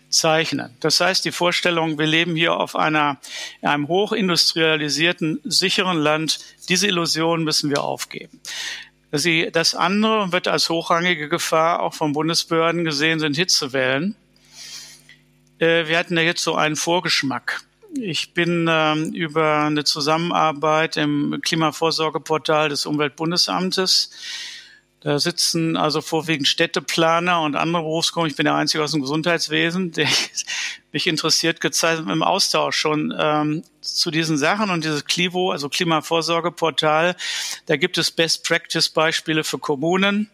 [0.09, 0.75] zeichnen.
[0.79, 3.19] Das heißt, die Vorstellung, wir leben hier auf einer,
[3.61, 8.39] einem hochindustrialisierten, sicheren Land, diese Illusion müssen wir aufgeben.
[9.11, 14.15] Das andere wird als hochrangige Gefahr auch von Bundesbehörden gesehen, sind Hitzewellen.
[15.59, 17.61] Äh, wir hatten ja jetzt so einen Vorgeschmack.
[17.95, 24.09] Ich bin ähm, über eine Zusammenarbeit im Klimavorsorgeportal des Umweltbundesamtes.
[25.01, 28.31] Da sitzen also vorwiegend Städteplaner und andere Berufsgruppen.
[28.31, 30.07] Ich bin der Einzige aus dem Gesundheitswesen, der
[30.91, 34.71] mich interessiert, gezeigt im Austausch schon ähm, zu diesen Sachen.
[34.71, 37.15] Und dieses Clivo, also Klimavorsorgeportal,
[37.67, 40.29] da gibt es Best-Practice-Beispiele für Kommunen,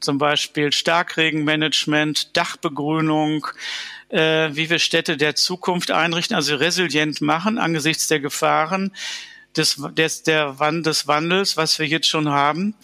[0.00, 3.46] zum Beispiel Starkregenmanagement, Dachbegrünung,
[4.12, 8.92] äh, wie wir Städte der Zukunft einrichten, also resilient machen angesichts der Gefahren
[9.56, 12.74] des, des, der des Wandels, was wir jetzt schon haben.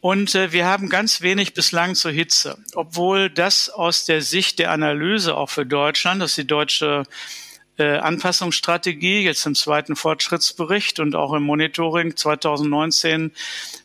[0.00, 4.70] Und äh, wir haben ganz wenig bislang zur Hitze, obwohl das aus der Sicht der
[4.70, 7.04] Analyse auch für Deutschland, das ist die deutsche
[7.78, 13.32] äh, Anpassungsstrategie jetzt im zweiten Fortschrittsbericht und auch im Monitoring 2019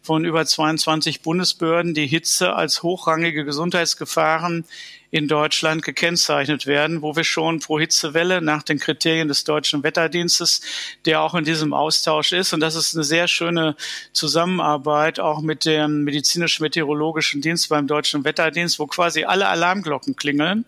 [0.01, 4.65] von über 22 Bundesbehörden die Hitze als hochrangige Gesundheitsgefahren
[5.09, 10.61] in Deutschland gekennzeichnet werden, wo wir schon pro Hitzewelle nach den Kriterien des deutschen Wetterdienstes,
[11.05, 12.53] der auch in diesem Austausch ist.
[12.53, 13.75] Und das ist eine sehr schöne
[14.11, 20.65] Zusammenarbeit auch mit dem medizinisch-meteorologischen Dienst beim deutschen Wetterdienst, wo quasi alle Alarmglocken klingeln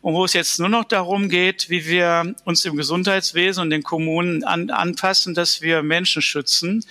[0.00, 3.82] und wo es jetzt nur noch darum geht, wie wir uns im Gesundheitswesen und den
[3.82, 6.84] Kommunen an, anpassen, dass wir Menschen schützen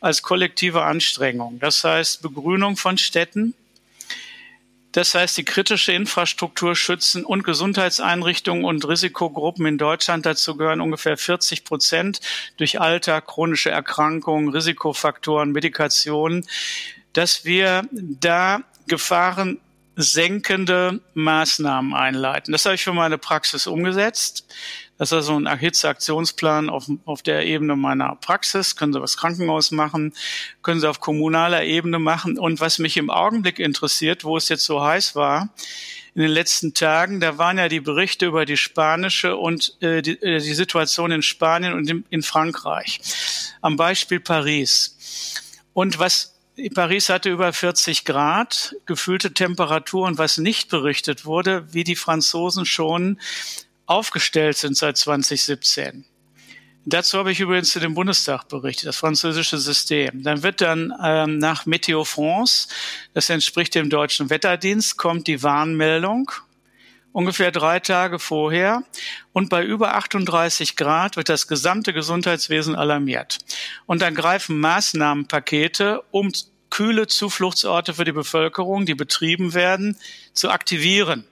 [0.00, 1.58] als kollektive Anstrengung.
[1.58, 3.54] Das heißt Begrünung von Städten,
[4.96, 11.18] das heißt, die kritische Infrastruktur schützen und Gesundheitseinrichtungen und Risikogruppen in Deutschland, dazu gehören ungefähr
[11.18, 12.20] 40 Prozent
[12.56, 16.46] durch Alter, chronische Erkrankungen, Risikofaktoren, Medikationen,
[17.12, 19.60] dass wir da Gefahren
[19.96, 22.52] senkende Maßnahmen einleiten.
[22.52, 24.46] Das habe ich für meine Praxis umgesetzt.
[24.98, 28.76] Das ist also ein Hitzeaktionsplan auf, auf der Ebene meiner Praxis.
[28.76, 30.14] Können Sie was Krankenhaus machen,
[30.62, 32.38] können Sie auf kommunaler Ebene machen.
[32.38, 35.50] Und was mich im Augenblick interessiert, wo es jetzt so heiß war,
[36.14, 40.12] in den letzten Tagen, da waren ja die Berichte über die spanische und äh, die,
[40.22, 43.00] äh, die Situation in Spanien und in, in Frankreich.
[43.60, 45.34] Am Beispiel Paris.
[45.74, 46.32] Und was
[46.74, 52.64] Paris hatte über 40 Grad, gefühlte Temperatur und was nicht berichtet wurde, wie die Franzosen
[52.64, 53.20] schon
[53.86, 56.04] aufgestellt sind seit 2017.
[56.88, 60.22] Dazu habe ich übrigens zu dem Bundestag berichtet, das französische System.
[60.22, 62.68] Dann wird dann ähm, nach Meteo France,
[63.12, 66.30] das entspricht dem deutschen Wetterdienst, kommt die Warnmeldung
[67.16, 68.82] ungefähr drei Tage vorher.
[69.32, 73.38] Und bei über 38 Grad wird das gesamte Gesundheitswesen alarmiert.
[73.86, 76.30] Und dann greifen Maßnahmenpakete, um
[76.68, 79.96] kühle Zufluchtsorte für die Bevölkerung, die betrieben werden,
[80.34, 81.24] zu aktivieren.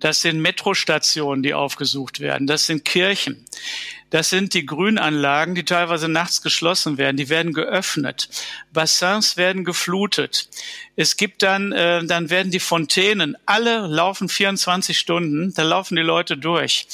[0.00, 2.46] Das sind Metrostationen, die aufgesucht werden.
[2.46, 3.44] Das sind Kirchen.
[4.14, 7.16] Das sind die Grünanlagen, die teilweise nachts geschlossen werden.
[7.16, 8.28] Die werden geöffnet.
[8.72, 10.48] Bassins werden geflutet.
[10.94, 16.02] Es gibt dann, äh, dann werden die Fontänen, alle laufen 24 Stunden, da laufen die
[16.02, 16.86] Leute durch.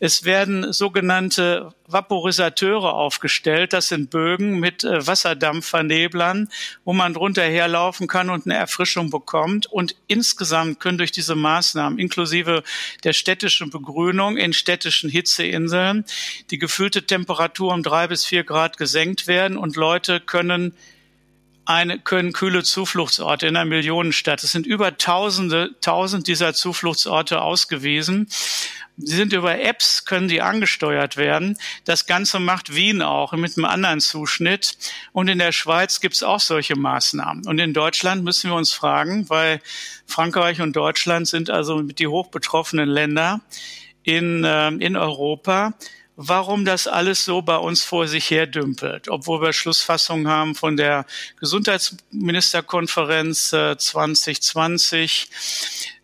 [0.00, 6.48] Es werden sogenannte Vaporisateure aufgestellt, das sind Bögen mit äh, Wasserdampfverneblern,
[6.84, 9.66] wo man drunter herlaufen kann und eine Erfrischung bekommt.
[9.66, 12.62] Und insgesamt können durch diese Maßnahmen, inklusive
[13.04, 16.06] der städtischen Begrünung in städtischen Hitzeinseln,
[16.54, 20.76] die gefühlte Temperatur um drei bis vier Grad gesenkt werden und Leute können
[21.64, 24.44] eine, können kühle Zufluchtsorte in einer Millionenstadt.
[24.44, 28.28] Es sind über Tausende, tausend dieser Zufluchtsorte ausgewiesen.
[28.96, 31.58] Sie sind über Apps, können die angesteuert werden.
[31.86, 34.78] Das Ganze macht Wien auch mit einem anderen Zuschnitt.
[35.10, 37.48] Und in der Schweiz gibt es auch solche Maßnahmen.
[37.48, 39.60] Und in Deutschland müssen wir uns fragen, weil
[40.06, 43.40] Frankreich und Deutschland sind also die hochbetroffenen Länder
[44.04, 45.74] in, äh, in Europa
[46.16, 50.76] warum das alles so bei uns vor sich her dümpelt, obwohl wir Schlussfassungen haben von
[50.76, 51.06] der
[51.40, 55.28] Gesundheitsministerkonferenz äh, 2020.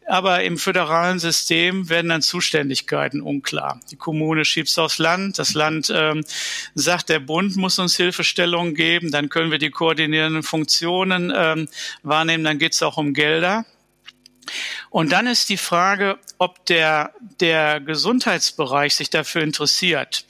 [0.07, 3.81] Aber im föderalen System werden dann Zuständigkeiten unklar.
[3.93, 6.25] Die Kommune schiebt es aufs Land, das Land ähm,
[6.75, 11.69] sagt, der Bund muss uns Hilfestellungen geben, dann können wir die koordinierenden Funktionen ähm,
[12.03, 13.65] wahrnehmen, dann geht es auch um Gelder.
[14.91, 20.25] Und dann ist die Frage, ob der, der Gesundheitsbereich sich dafür interessiert.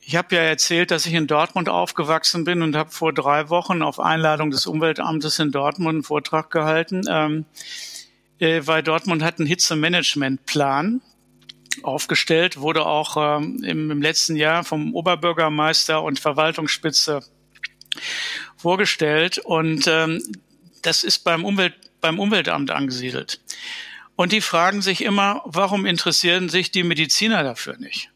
[0.00, 3.82] Ich habe ja erzählt, dass ich in Dortmund aufgewachsen bin und habe vor drei Wochen
[3.82, 7.44] auf Einladung des Umweltamtes in Dortmund einen Vortrag gehalten, ähm,
[8.38, 11.00] äh, weil Dortmund hat einen Hitzemanagementplan
[11.82, 17.20] aufgestellt, wurde auch ähm, im, im letzten Jahr vom Oberbürgermeister und Verwaltungsspitze
[18.56, 19.38] vorgestellt.
[19.38, 20.22] Und ähm,
[20.82, 23.40] das ist beim Umwelt beim Umweltamt angesiedelt.
[24.14, 28.10] Und die fragen sich immer, warum interessieren sich die Mediziner dafür nicht?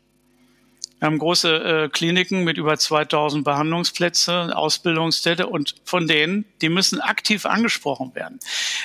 [0.99, 7.01] Wir haben große äh, Kliniken mit über 2000 Behandlungsplätze, Ausbildungsstätte und von denen, die müssen
[7.01, 8.40] aktiv angesprochen werden.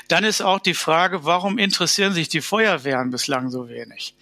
[0.10, 4.14] Dann ist auch die Frage, warum interessieren sich die Feuerwehren bislang so wenig?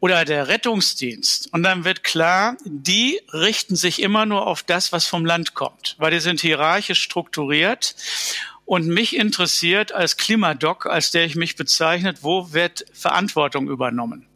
[0.00, 1.52] Oder der Rettungsdienst.
[1.52, 5.94] Und dann wird klar, die richten sich immer nur auf das, was vom Land kommt,
[5.98, 7.94] weil die sind hierarchisch strukturiert
[8.64, 14.26] und mich interessiert als Klimadoc, als der ich mich bezeichnet, wo wird Verantwortung übernommen?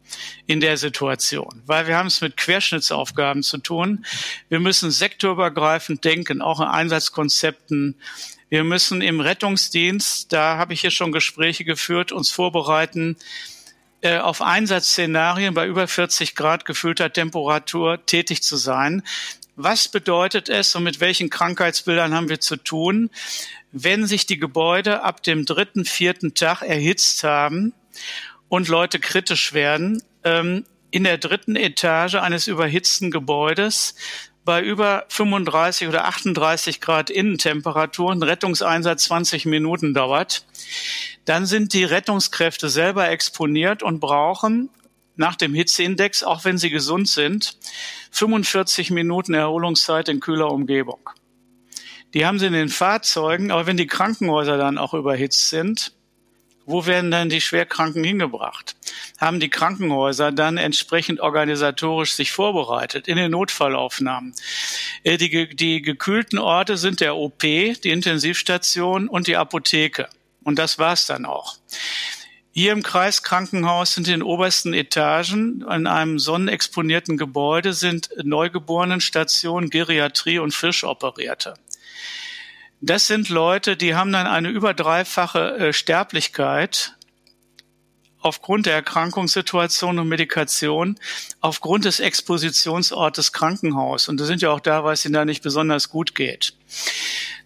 [0.47, 4.05] in der Situation, weil wir haben es mit Querschnittsaufgaben zu tun.
[4.49, 7.95] Wir müssen sektorübergreifend denken, auch in Einsatzkonzepten.
[8.49, 13.17] Wir müssen im Rettungsdienst, da habe ich hier schon Gespräche geführt, uns vorbereiten,
[14.01, 19.03] äh, auf Einsatzszenarien bei über 40 Grad gefühlter Temperatur tätig zu sein.
[19.55, 23.09] Was bedeutet es und mit welchen Krankheitsbildern haben wir zu tun?
[23.71, 27.73] Wenn sich die Gebäude ab dem dritten, vierten Tag erhitzt haben
[28.47, 33.95] und Leute kritisch werden, ähm, in der dritten Etage eines überhitzten Gebäudes
[34.43, 40.45] bei über 35 oder 38 Grad Innentemperatur ein Rettungseinsatz 20 Minuten dauert,
[41.25, 44.69] dann sind die Rettungskräfte selber exponiert und brauchen
[45.15, 47.57] nach dem Hitzeindex, auch wenn sie gesund sind,
[48.11, 51.09] 45 Minuten Erholungszeit in kühler Umgebung.
[52.13, 55.93] Die haben sie in den Fahrzeugen, aber wenn die Krankenhäuser dann auch überhitzt sind,
[56.65, 58.75] wo werden dann die Schwerkranken hingebracht?
[59.19, 64.35] Haben die Krankenhäuser dann entsprechend organisatorisch sich vorbereitet in den Notfallaufnahmen?
[65.03, 70.09] Äh, die, die gekühlten Orte sind der OP, die Intensivstation und die Apotheke.
[70.43, 71.57] Und das war's dann auch.
[72.51, 80.39] Hier im Kreiskrankenhaus sind in den obersten Etagen in einem sonnenexponierten Gebäude sind Neugeborenenstationen, Geriatrie
[80.39, 81.55] und Fischoperierte.
[82.81, 86.95] Das sind Leute, die haben dann eine über dreifache äh, Sterblichkeit
[88.21, 90.97] aufgrund der Erkrankungssituation und Medikation,
[91.39, 94.09] aufgrund des Expositionsortes Krankenhaus.
[94.09, 96.53] Und das sind ja auch da, weil es ihnen da nicht besonders gut geht.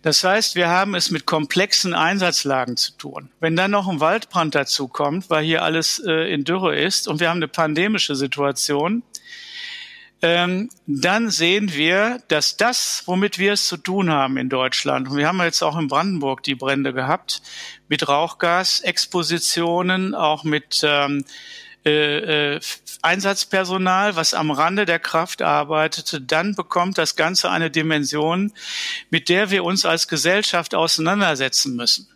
[0.02, 3.30] Das heißt, wir haben es mit komplexen Einsatzlagen zu tun.
[3.40, 7.20] Wenn dann noch ein Waldbrand dazu kommt, weil hier alles äh, in Dürre ist und
[7.20, 9.04] wir haben eine pandemische Situation,
[10.24, 15.18] ähm, dann sehen wir, dass das, womit wir es zu tun haben in Deutschland, und
[15.18, 17.42] wir haben jetzt auch in Brandenburg die Brände gehabt,
[17.90, 21.26] mit Rauchgasexpositionen, auch mit ähm,
[21.86, 22.60] äh, äh,
[23.02, 28.54] Einsatzpersonal, was am Rande der Kraft arbeitete, dann bekommt das Ganze eine Dimension,
[29.10, 32.08] mit der wir uns als Gesellschaft auseinandersetzen müssen.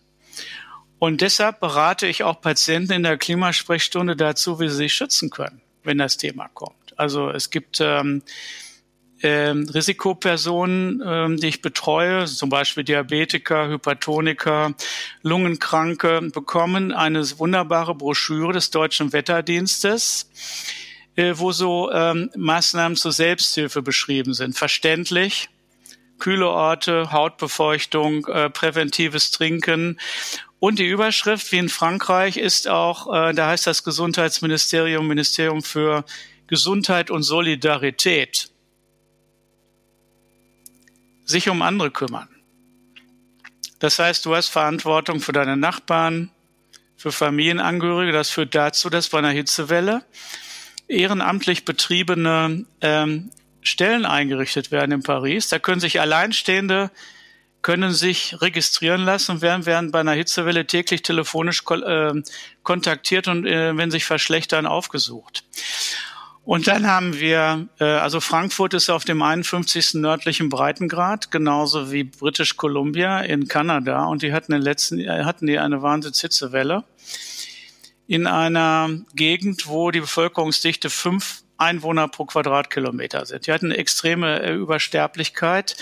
[0.97, 5.61] Und deshalb berate ich auch Patienten in der Klimasprechstunde dazu, wie sie sich schützen können,
[5.87, 6.93] wenn das Thema kommt.
[6.97, 8.21] Also es gibt ähm,
[9.23, 14.73] ähm, Risikopersonen, ähm, die ich betreue, zum Beispiel Diabetiker, Hypertoniker,
[15.23, 20.29] Lungenkranke, bekommen eine wunderbare Broschüre des Deutschen Wetterdienstes,
[21.15, 24.55] äh, wo so ähm, Maßnahmen zur Selbsthilfe beschrieben sind.
[24.55, 25.49] Verständlich,
[26.19, 29.99] kühle Orte, Hautbefeuchtung, äh, präventives Trinken.
[30.59, 36.03] Und die Überschrift, wie in Frankreich, ist auch, äh, da heißt das Gesundheitsministerium, Ministerium für
[36.47, 38.49] Gesundheit und Solidarität.
[41.25, 42.29] Sich um andere kümmern.
[43.79, 46.31] Das heißt, du hast Verantwortung für deine Nachbarn,
[46.95, 48.11] für Familienangehörige.
[48.11, 50.03] Das führt dazu, dass bei einer Hitzewelle
[50.87, 53.29] ehrenamtlich betriebene ähm,
[53.61, 55.49] Stellen eingerichtet werden in Paris.
[55.49, 56.89] Da können sich Alleinstehende
[57.67, 62.13] können sich registrieren lassen und werden, werden bei einer Hitzewelle täglich telefonisch äh,
[62.63, 65.43] kontaktiert und äh, wenn sich verschlechtern aufgesucht.
[66.45, 69.95] Und dann haben wir, äh, also Frankfurt ist auf dem 51.
[69.95, 74.05] nördlichen Breitengrad, genauso wie British Columbia in Kanada.
[74.05, 76.85] Und die hatten in letzten, äh, hatten die eine Wahnsinnshitzewelle
[78.07, 83.45] in einer Gegend, wo die Bevölkerungsdichte fünf Einwohner pro Quadratkilometer sind.
[83.45, 85.75] Die hatten eine extreme äh, Übersterblichkeit.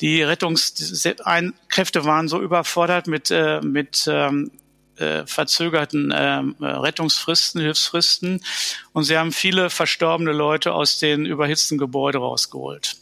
[0.00, 4.50] Die Rettungskräfte waren so überfordert mit, äh, mit ähm,
[4.96, 8.44] äh, verzögerten äh, Rettungsfristen, Hilfsfristen.
[8.92, 12.96] Und sie haben viele verstorbene Leute aus den überhitzten Gebäuden rausgeholt.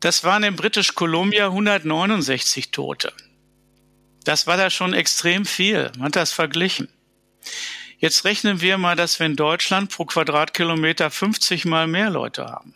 [0.00, 3.12] Das waren in British Columbia 169 Tote.
[4.24, 5.90] Das war da schon extrem viel.
[5.96, 6.88] Man hat das verglichen.
[7.98, 12.74] Jetzt rechnen wir mal, dass wir in Deutschland pro Quadratkilometer 50 mal mehr Leute haben.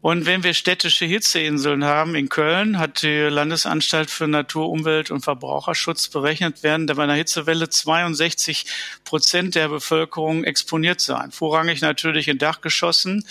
[0.00, 5.22] Und wenn wir städtische Hitzeinseln haben, in Köln hat die Landesanstalt für Natur, Umwelt und
[5.22, 8.66] Verbraucherschutz berechnet, werden bei einer Hitzewelle 62
[9.04, 11.32] Prozent der Bevölkerung exponiert sein.
[11.32, 13.24] Vorrangig natürlich in Dachgeschossen.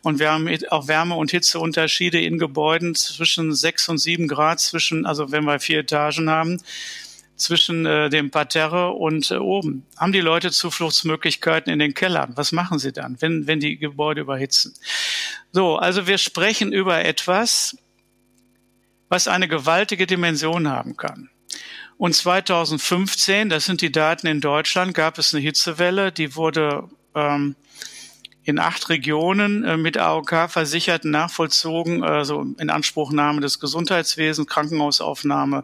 [0.00, 5.04] Und wir haben auch Wärme- und Hitzeunterschiede in Gebäuden zwischen sechs und sieben Grad, zwischen,
[5.04, 6.58] also wenn wir vier Etagen haben,
[7.36, 9.84] zwischen äh, dem Parterre und äh, oben.
[9.96, 12.32] Haben die Leute Zufluchtsmöglichkeiten in den Kellern?
[12.36, 14.74] Was machen sie dann, wenn, wenn die Gebäude überhitzen?
[15.54, 17.76] So, also wir sprechen über etwas,
[19.08, 21.30] was eine gewaltige Dimension haben kann.
[21.96, 27.54] Und 2015, das sind die Daten in Deutschland, gab es eine Hitzewelle, die wurde ähm,
[28.42, 35.62] in acht Regionen äh, mit AOK versicherten nachvollzogen, also in Anspruchnahme des Gesundheitswesens, Krankenhausaufnahme,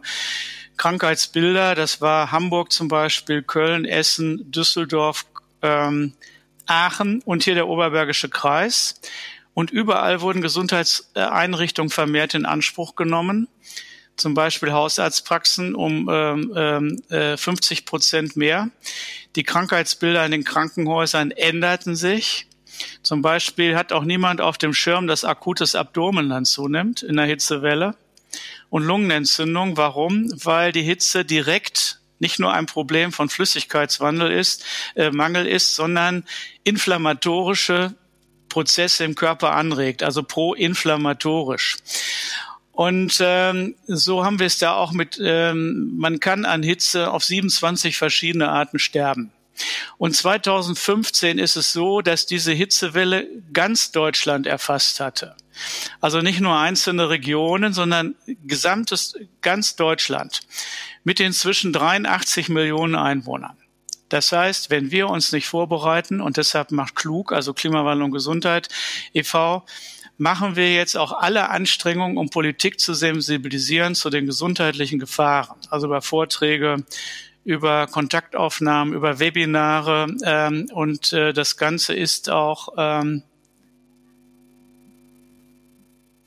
[0.77, 1.75] Krankheitsbilder.
[1.75, 5.25] Das war Hamburg zum Beispiel, Köln, Essen, Düsseldorf,
[5.61, 6.13] ähm,
[6.65, 8.95] Aachen und hier der Oberbergische Kreis.
[9.53, 13.47] Und überall wurden Gesundheitseinrichtungen vermehrt in Anspruch genommen.
[14.15, 18.69] Zum Beispiel Hausarztpraxen um ähm, ähm äh, 50 Prozent mehr.
[19.35, 22.47] Die Krankheitsbilder in den Krankenhäusern änderten sich.
[23.03, 27.25] Zum Beispiel hat auch niemand auf dem Schirm, dass akutes Abdomen dann zunimmt in der
[27.25, 27.95] Hitzewelle
[28.69, 29.77] und Lungenentzündung.
[29.77, 30.31] Warum?
[30.43, 34.63] Weil die Hitze direkt nicht nur ein Problem von Flüssigkeitswandel ist,
[34.95, 36.23] äh, Mangel ist, sondern
[36.63, 37.95] inflammatorische
[38.51, 41.77] Prozesse im Körper anregt, also proinflammatorisch.
[42.73, 47.23] Und ähm, so haben wir es da auch mit, ähm, man kann an Hitze auf
[47.23, 49.31] 27 verschiedene Arten sterben.
[49.97, 55.35] Und 2015 ist es so, dass diese Hitzewelle ganz Deutschland erfasst hatte.
[56.01, 60.41] Also nicht nur einzelne Regionen, sondern gesamtes ganz Deutschland
[61.03, 63.60] mit den zwischen 83 Millionen Einwohnern.
[64.11, 68.67] Das heißt, wenn wir uns nicht vorbereiten und deshalb macht klug, also Klimawandel und Gesundheit
[69.13, 69.63] e.V.,
[70.17, 75.55] machen wir jetzt auch alle Anstrengungen, um Politik zu sensibilisieren zu den gesundheitlichen Gefahren.
[75.69, 76.83] Also über Vorträge,
[77.45, 83.23] über Kontaktaufnahmen, über Webinare ähm, und äh, das Ganze ist auch ähm,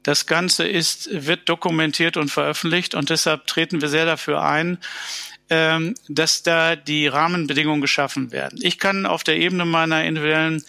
[0.04, 4.78] das Ganze ist, wird dokumentiert und veröffentlicht und deshalb treten wir sehr dafür ein,
[5.50, 8.58] ähm, dass da die Rahmenbedingungen geschaffen werden.
[8.62, 10.64] Ich kann auf der Ebene meiner individuellen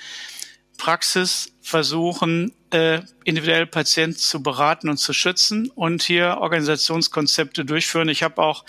[0.77, 8.09] Praxis versuchen, äh, individuell Patienten zu beraten und zu schützen und hier Organisationskonzepte durchführen.
[8.09, 8.65] Ich habe auch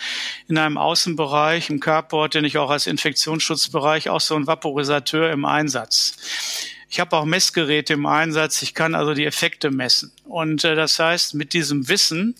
[0.48, 5.44] in einem Außenbereich, im Carport, den ich auch als Infektionsschutzbereich, auch so einen Vaporisateur im
[5.44, 6.16] Einsatz.
[6.88, 8.62] Ich habe auch Messgeräte im Einsatz.
[8.62, 10.12] Ich kann also die Effekte messen.
[10.24, 12.36] Und äh, das heißt, mit diesem Wissen,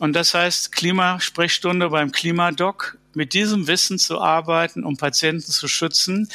[0.00, 6.28] und das heißt Klimasprechstunde beim Klimadoc, mit diesem Wissen zu arbeiten, um Patienten zu schützen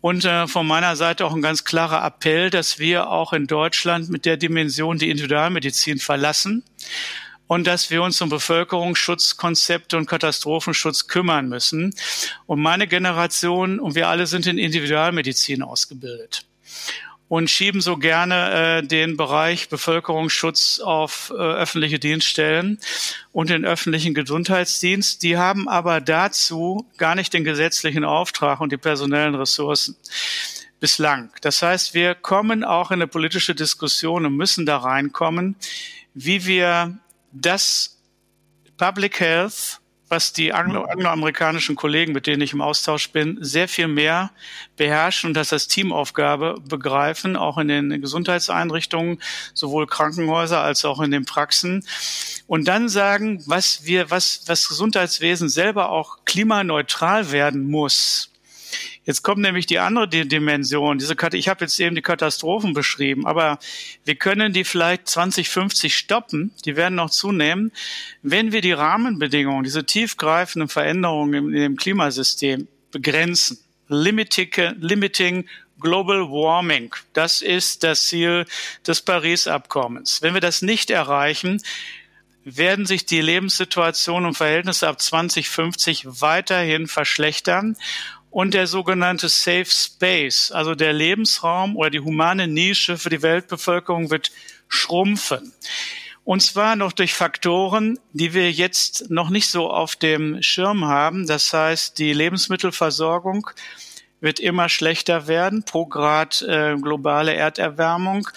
[0.00, 4.08] und äh, von meiner Seite auch ein ganz klarer Appell, dass wir auch in Deutschland
[4.10, 6.64] mit der Dimension die Individualmedizin verlassen
[7.46, 11.94] und dass wir uns um Bevölkerungsschutzkonzepte und Katastrophenschutz kümmern müssen.
[12.46, 16.44] Und meine Generation und wir alle sind in Individualmedizin ausgebildet
[17.30, 22.80] und schieben so gerne äh, den Bereich Bevölkerungsschutz auf äh, öffentliche Dienststellen
[23.30, 25.22] und den öffentlichen Gesundheitsdienst.
[25.22, 29.94] Die haben aber dazu gar nicht den gesetzlichen Auftrag und die personellen Ressourcen
[30.80, 31.30] bislang.
[31.40, 35.54] Das heißt, wir kommen auch in eine politische Diskussion und müssen da reinkommen,
[36.14, 36.98] wie wir
[37.30, 37.96] das
[38.76, 39.79] Public Health
[40.10, 44.32] was die anglo angloamerikanischen Kollegen, mit denen ich im Austausch bin, sehr viel mehr
[44.76, 49.22] beherrschen und das als Teamaufgabe begreifen, auch in den Gesundheitseinrichtungen,
[49.54, 51.86] sowohl Krankenhäuser als auch in den Praxen.
[52.48, 58.29] Und dann sagen, was wir, was, was Gesundheitswesen selber auch klimaneutral werden muss.
[59.04, 60.98] Jetzt kommt nämlich die andere Dimension.
[60.98, 63.58] Diese, ich habe jetzt eben die Katastrophen beschrieben, aber
[64.04, 66.52] wir können die vielleicht 2050 stoppen.
[66.64, 67.72] Die werden noch zunehmen,
[68.22, 73.58] wenn wir die Rahmenbedingungen, diese tiefgreifenden Veränderungen im, im Klimasystem begrenzen.
[73.88, 75.48] Limiting, limiting
[75.80, 76.94] Global Warming.
[77.12, 78.46] Das ist das Ziel
[78.86, 80.22] des Paris-Abkommens.
[80.22, 81.62] Wenn wir das nicht erreichen,
[82.44, 87.76] werden sich die Lebenssituationen und Verhältnisse ab 2050 weiterhin verschlechtern
[88.30, 94.10] und der sogenannte Safe Space, also der Lebensraum oder die humane Nische für die Weltbevölkerung
[94.10, 94.30] wird
[94.68, 95.52] schrumpfen.
[96.24, 101.26] Und zwar noch durch Faktoren, die wir jetzt noch nicht so auf dem Schirm haben.
[101.26, 103.50] Das heißt, die Lebensmittelversorgung
[104.20, 105.64] wird immer schlechter werden.
[105.64, 108.28] Pro Grad äh, globale Erderwärmung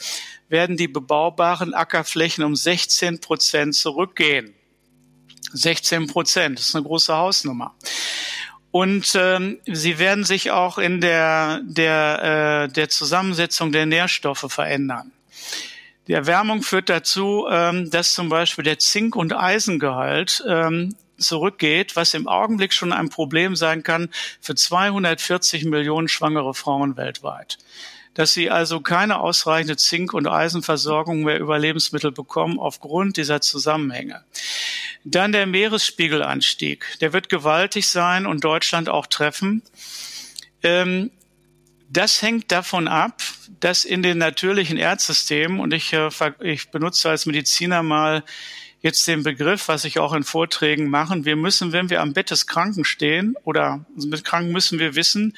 [0.49, 4.55] werden die bebaubaren Ackerflächen um 16 Prozent zurückgehen.
[5.51, 7.75] 16 Prozent, das ist eine große Hausnummer.
[8.74, 15.11] Und ähm, sie werden sich auch in der, der, äh, der Zusammensetzung der Nährstoffe verändern.
[16.07, 22.15] Die Erwärmung führt dazu, ähm, dass zum Beispiel der Zink- und Eisengehalt ähm, zurückgeht, was
[22.15, 24.09] im Augenblick schon ein Problem sein kann
[24.41, 27.59] für 240 Millionen schwangere Frauen weltweit
[28.14, 34.24] dass sie also keine ausreichende Zink- und Eisenversorgung mehr über Lebensmittel bekommen aufgrund dieser Zusammenhänge.
[35.03, 36.86] Dann der Meeresspiegelanstieg.
[37.01, 39.64] Der wird gewaltig sein und Deutschland auch treffen.
[40.61, 41.11] Ähm,
[41.89, 43.22] das hängt davon ab,
[43.59, 46.09] dass in den natürlichen Erdsystemen, und ich, äh,
[46.41, 48.24] ich benutze als Mediziner mal
[48.82, 52.32] jetzt den Begriff, was ich auch in Vorträgen machen, wir müssen, wenn wir am Bett
[52.32, 55.36] des Kranken stehen oder mit Kranken müssen wir wissen,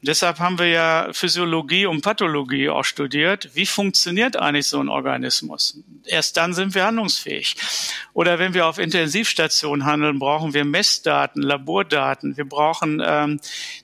[0.00, 3.50] Deshalb haben wir ja Physiologie und Pathologie auch studiert.
[3.54, 5.78] Wie funktioniert eigentlich so ein Organismus?
[6.04, 7.56] Erst dann sind wir handlungsfähig.
[8.12, 12.36] Oder wenn wir auf Intensivstationen handeln, brauchen wir Messdaten, Labordaten.
[12.36, 13.40] Wir brauchen ähm,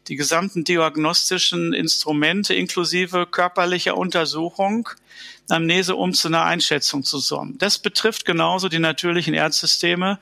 [0.07, 4.89] die gesamten diagnostischen Instrumente inklusive körperlicher Untersuchung,
[5.49, 7.59] Amnese, um zu einer Einschätzung zu kommen.
[7.59, 10.21] Das betrifft genauso die natürlichen Erdsysteme,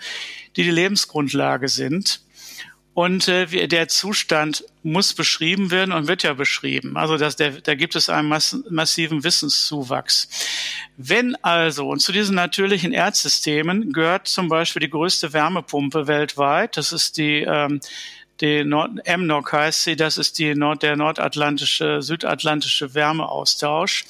[0.56, 2.20] die die Lebensgrundlage sind.
[2.94, 6.96] Und äh, der Zustand muss beschrieben werden und wird ja beschrieben.
[6.96, 10.28] Also das, der, da gibt es einen mass massiven Wissenszuwachs.
[10.98, 16.92] Wenn also, und zu diesen natürlichen Erdsystemen gehört zum Beispiel die größte Wärmepumpe weltweit, das
[16.92, 17.80] ist die ähm,
[18.42, 24.04] die Nord MNOC heißt sie, das ist die Nord der nordatlantische, südatlantische Wärmeaustausch.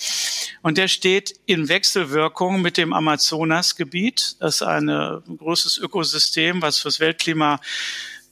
[0.62, 4.36] Und der steht in Wechselwirkung mit dem Amazonasgebiet.
[4.40, 4.86] Das ist ein
[5.36, 7.60] großes Ökosystem, was fürs Weltklima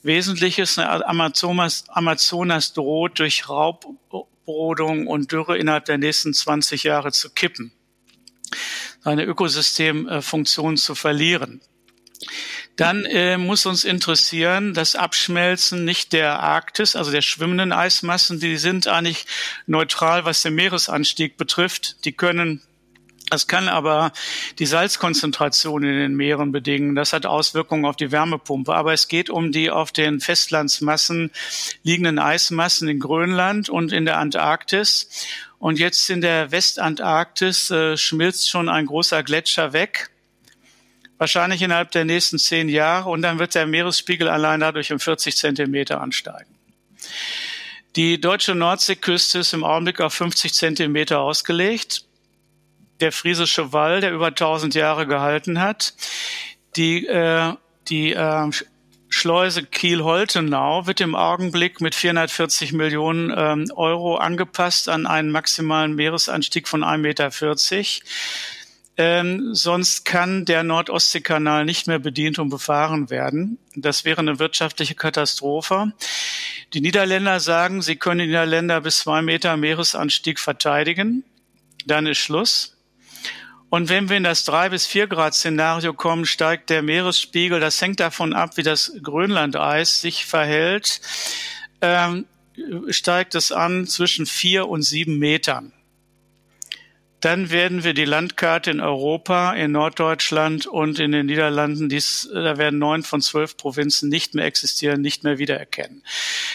[0.03, 0.79] wesentlich ist.
[0.79, 7.73] Amazonas, Amazonas droht durch Raubbrodung und Dürre innerhalb der nächsten 20 Jahre zu kippen,
[9.03, 11.61] seine Ökosystemfunktion zu verlieren.
[12.77, 18.57] Dann äh, muss uns interessieren, das Abschmelzen nicht der Arktis, also der schwimmenden Eismassen, die
[18.57, 19.27] sind eigentlich
[19.67, 22.05] neutral, was den Meeresanstieg betrifft.
[22.05, 22.63] Die können
[23.31, 24.13] das kann aber
[24.59, 26.95] die Salzkonzentration in den Meeren bedingen.
[26.95, 28.75] Das hat Auswirkungen auf die Wärmepumpe.
[28.75, 31.31] Aber es geht um die auf den Festlandsmassen
[31.83, 35.27] liegenden Eismassen in Grönland und in der Antarktis.
[35.59, 40.11] Und jetzt in der Westantarktis äh, schmilzt schon ein großer Gletscher weg
[41.21, 45.37] wahrscheinlich innerhalb der nächsten zehn Jahre und dann wird der Meeresspiegel allein dadurch um 40
[45.37, 46.57] Zentimeter ansteigen.
[47.95, 52.07] Die deutsche Nordseeküste ist im Augenblick auf 50 Zentimeter ausgelegt.
[53.01, 55.95] Der Friesische Wall, der über 1000 Jahre gehalten hat.
[56.77, 57.55] Die, äh,
[57.89, 58.51] die äh,
[59.09, 66.69] Schleuse Kiel-Holtenau wird im Augenblick mit 440 Millionen ähm, Euro angepasst an einen maximalen Meeresanstieg
[66.69, 67.31] von 1,40 Meter.
[68.97, 73.59] Ähm, sonst kann der Nordostseekanal nicht mehr bedient und befahren werden.
[73.75, 75.93] Das wäre eine wirtschaftliche Katastrophe.
[76.73, 81.25] Die Niederländer sagen, sie können die Niederländer bis zwei Meter Meeresanstieg verteidigen.
[81.85, 82.77] Dann ist Schluss.
[83.71, 87.61] Und wenn wir in das drei bis vier Grad Szenario kommen, steigt der Meeresspiegel.
[87.61, 91.01] Das hängt davon ab, wie das Grönlandeis sich verhält.
[91.81, 92.27] Ähm,
[92.91, 95.73] steigt es an zwischen vier und sieben Metern
[97.21, 102.57] dann werden wir die Landkarte in Europa, in Norddeutschland und in den Niederlanden, dies, da
[102.57, 106.03] werden neun von zwölf Provinzen nicht mehr existieren, nicht mehr wiedererkennen.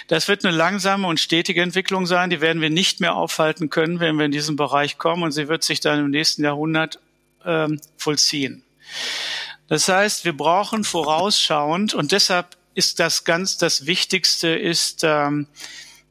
[0.07, 3.99] Das wird eine langsame und stetige Entwicklung sein, die werden wir nicht mehr aufhalten können,
[3.99, 6.99] wenn wir in diesen Bereich kommen und sie wird sich dann im nächsten Jahrhundert
[7.45, 8.63] ähm, vollziehen.
[9.67, 15.47] Das heißt, wir brauchen vorausschauend und deshalb ist das ganz das Wichtigste ist ähm,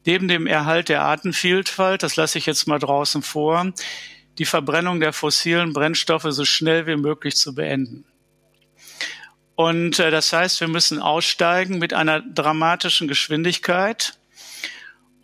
[0.05, 3.71] neben dem Erhalt der Artenvielfalt, das lasse ich jetzt mal draußen vor,
[4.37, 8.05] die Verbrennung der fossilen Brennstoffe so schnell wie möglich zu beenden.
[9.55, 14.17] Und äh, das heißt, wir müssen aussteigen mit einer dramatischen Geschwindigkeit.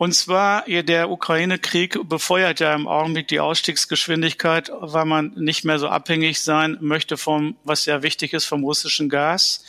[0.02, 5.86] Und zwar der Ukraine-Krieg befeuert ja im Augenblick die Ausstiegsgeschwindigkeit, weil man nicht mehr so
[5.86, 9.64] abhängig sein möchte vom, was ja wichtig ist, vom russischen Gas.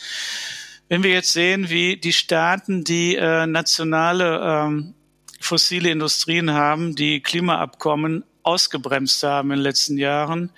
[0.88, 4.94] Wenn wir jetzt sehen, wie die Staaten, die äh, nationale ähm,
[5.38, 10.50] fossile Industrien haben, die Klimaabkommen ausgebremst haben in den letzten Jahren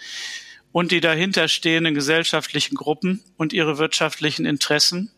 [0.73, 5.11] und die dahinterstehenden gesellschaftlichen Gruppen und ihre wirtschaftlichen Interessen,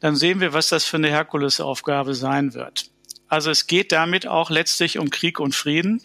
[0.00, 2.90] dann sehen wir, was das für eine Herkulesaufgabe sein wird.
[3.32, 6.02] Also es geht damit auch letztlich um Krieg und Frieden,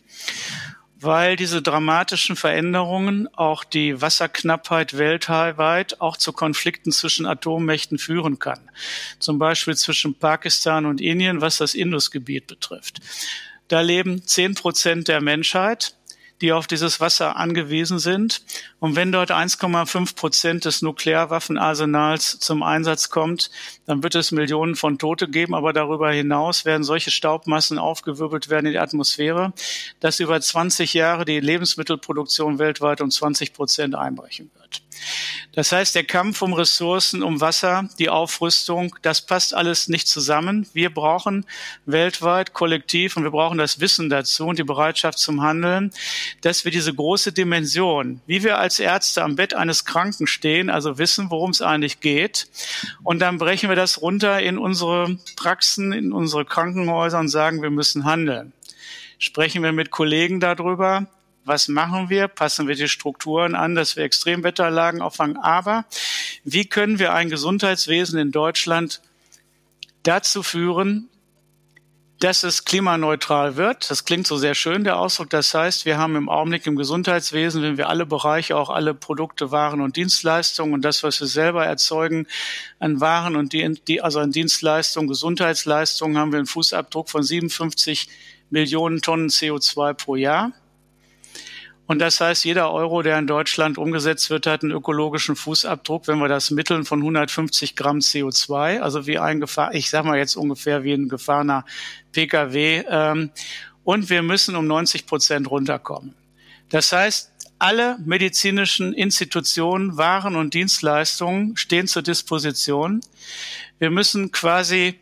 [0.97, 8.71] weil diese dramatischen Veränderungen auch die Wasserknappheit weltweit auch zu Konflikten zwischen Atommächten führen kann.
[9.19, 13.01] Zum Beispiel zwischen Pakistan und Indien, was das Indusgebiet betrifft.
[13.67, 15.96] Da leben zehn Prozent der Menschheit
[16.41, 18.41] die auf dieses Wasser angewiesen sind.
[18.79, 23.49] Und wenn dort 1,5 Prozent des Nuklearwaffenarsenals zum Einsatz kommt,
[23.85, 25.55] dann wird es Millionen von Tote geben.
[25.55, 29.53] Aber darüber hinaus werden solche Staubmassen aufgewirbelt werden in die Atmosphäre,
[29.99, 34.81] dass über 20 Jahre die Lebensmittelproduktion weltweit um 20 Prozent einbrechen wird.
[35.53, 40.67] Das heißt, der Kampf um Ressourcen, um Wasser, die Aufrüstung, das passt alles nicht zusammen.
[40.73, 41.45] Wir brauchen
[41.85, 45.91] weltweit kollektiv und wir brauchen das Wissen dazu und die Bereitschaft zum Handeln,
[46.41, 50.97] dass wir diese große Dimension, wie wir als Ärzte am Bett eines Kranken stehen, also
[50.97, 52.47] wissen, worum es eigentlich geht.
[53.03, 57.69] Und dann brechen wir das runter in unsere Praxen, in unsere Krankenhäuser und sagen, wir
[57.69, 58.53] müssen handeln.
[59.19, 61.07] Sprechen wir mit Kollegen darüber,
[61.47, 62.27] was machen wir?
[62.27, 65.37] Passen wir die Strukturen an, dass wir Extremwetterlagen auffangen?
[65.37, 65.85] Aber
[66.43, 69.01] wie können wir ein Gesundheitswesen in Deutschland
[70.03, 71.09] dazu führen,
[72.19, 73.91] dass es klimaneutral wird.
[73.91, 75.29] Das klingt so sehr schön, der Ausdruck.
[75.29, 79.51] Das heißt, wir haben im Augenblick im Gesundheitswesen, wenn wir alle Bereiche, auch alle Produkte,
[79.51, 82.27] Waren und Dienstleistungen und das, was wir selber erzeugen
[82.79, 88.09] an Waren und die, also an Dienstleistungen, Gesundheitsleistungen, haben wir einen Fußabdruck von 57
[88.49, 90.53] Millionen Tonnen CO2 pro Jahr.
[91.87, 96.19] Und das heißt, jeder Euro, der in Deutschland umgesetzt wird, hat einen ökologischen Fußabdruck, wenn
[96.19, 100.35] wir das mitteln von 150 Gramm CO2, also wie ein Gefahr, ich sage mal jetzt
[100.35, 101.65] ungefähr wie ein gefahrener
[102.11, 102.83] Pkw.
[102.89, 103.31] Ähm,
[103.83, 106.13] und wir müssen um 90 Prozent runterkommen.
[106.69, 113.01] Das heißt, alle medizinischen Institutionen, Waren und Dienstleistungen stehen zur Disposition.
[113.79, 114.99] Wir müssen quasi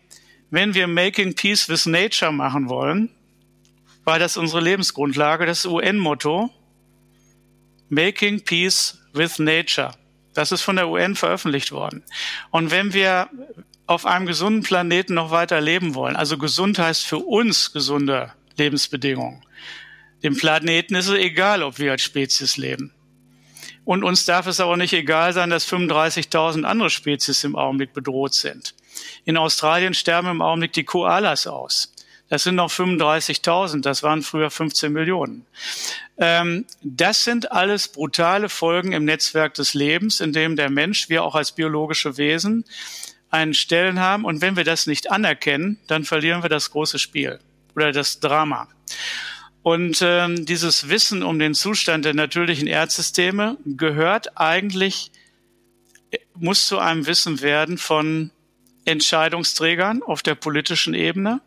[0.52, 3.10] wenn wir Making Peace with Nature machen wollen,
[4.04, 6.50] war das unsere Lebensgrundlage, das UN-Motto,
[7.90, 9.94] Making Peace with Nature.
[10.34, 12.04] Das ist von der UN veröffentlicht worden.
[12.52, 13.30] Und wenn wir
[13.88, 19.44] auf einem gesunden Planeten noch weiter leben wollen, also gesund heißt für uns gesunde Lebensbedingungen,
[20.24, 22.92] dem Planeten ist es egal, ob wir als Spezies leben.
[23.86, 28.34] Und uns darf es aber nicht egal sein, dass 35.000 andere Spezies im Augenblick bedroht
[28.34, 28.74] sind.
[29.26, 31.94] In Australien sterben im Augenblick die Koalas aus.
[32.28, 35.46] Das sind noch 35.000, das waren früher 15 Millionen.
[36.18, 41.24] Ähm, das sind alles brutale Folgen im Netzwerk des Lebens, in dem der Mensch, wir
[41.24, 42.66] auch als biologische Wesen,
[43.30, 44.26] einen Stellen haben.
[44.26, 47.40] Und wenn wir das nicht anerkennen, dann verlieren wir das große Spiel
[47.76, 48.70] oder das Drama.
[49.62, 55.12] Und ähm, dieses Wissen um den Zustand der natürlichen Erdsysteme gehört eigentlich,
[56.36, 58.32] muss zu einem Wissen werden von
[58.86, 61.42] Entscheidungsträgern auf der politischen Ebene,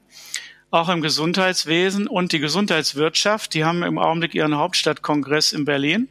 [0.70, 3.54] auch im Gesundheitswesen und die Gesundheitswirtschaft.
[3.54, 6.08] Die haben im Augenblick ihren Hauptstadtkongress in Berlin.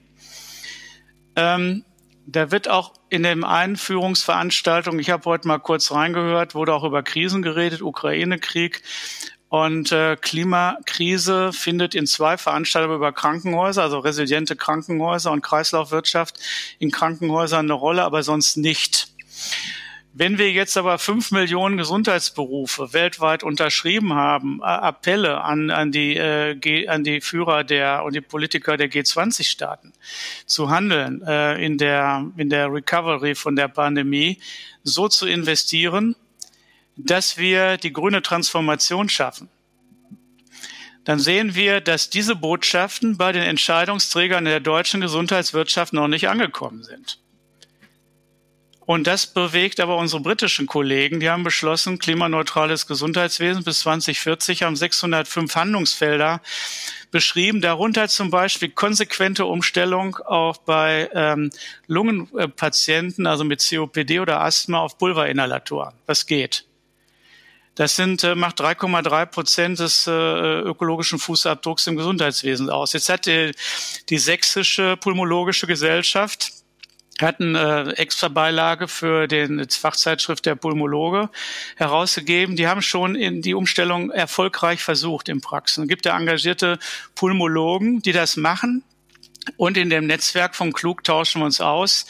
[1.35, 1.83] Ähm,
[2.25, 7.03] da wird auch in den Einführungsveranstaltungen, ich habe heute mal kurz reingehört, wurde auch über
[7.03, 8.81] Krisen geredet, Ukraine-Krieg.
[9.49, 16.37] Und äh, Klimakrise findet in zwei Veranstaltungen über Krankenhäuser, also resiliente Krankenhäuser und Kreislaufwirtschaft
[16.79, 19.07] in Krankenhäusern eine Rolle, aber sonst nicht.
[20.19, 26.15] Wenn wir jetzt aber fünf Millionen Gesundheitsberufe weltweit unterschrieben haben, äh, Appelle an, an, die,
[26.15, 29.93] äh, an die Führer der und die Politiker der G20-Staaten
[30.47, 34.39] zu handeln äh, in, der, in der Recovery von der Pandemie,
[34.83, 36.15] so zu investieren,
[36.95, 39.49] dass wir die grüne Transformation schaffen,
[41.03, 46.81] dann sehen wir, dass diese Botschaften bei den Entscheidungsträgern der deutschen Gesundheitswirtschaft noch nicht angekommen
[46.81, 47.19] sind.
[48.87, 51.19] Und das bewegt aber unsere britischen Kollegen.
[51.19, 56.41] Die haben beschlossen, klimaneutrales Gesundheitswesen bis 2040 haben 605 Handlungsfelder
[57.11, 61.49] beschrieben, darunter zum Beispiel konsequente Umstellung auch bei ähm,
[61.87, 65.93] Lungenpatienten, also mit COPD oder Asthma auf Pulverinhalatoren.
[66.05, 66.63] Das geht.
[67.75, 70.11] Das sind, äh, macht 3,3 Prozent des äh,
[70.61, 72.93] ökologischen Fußabdrucks im Gesundheitswesen aus.
[72.93, 73.51] Jetzt hat die,
[74.07, 76.56] die sächsische Pulmologische Gesellschaft
[77.21, 81.29] hat eine äh, extra Beilage für den Fachzeitschrift der Pulmologe
[81.75, 82.55] herausgegeben.
[82.55, 85.83] Die haben schon in die Umstellung erfolgreich versucht in Praxen.
[85.83, 86.79] Es gibt ja engagierte
[87.15, 88.83] Pulmologen, die das machen.
[89.55, 92.05] Und in dem Netzwerk vom Klug tauschen wir uns aus.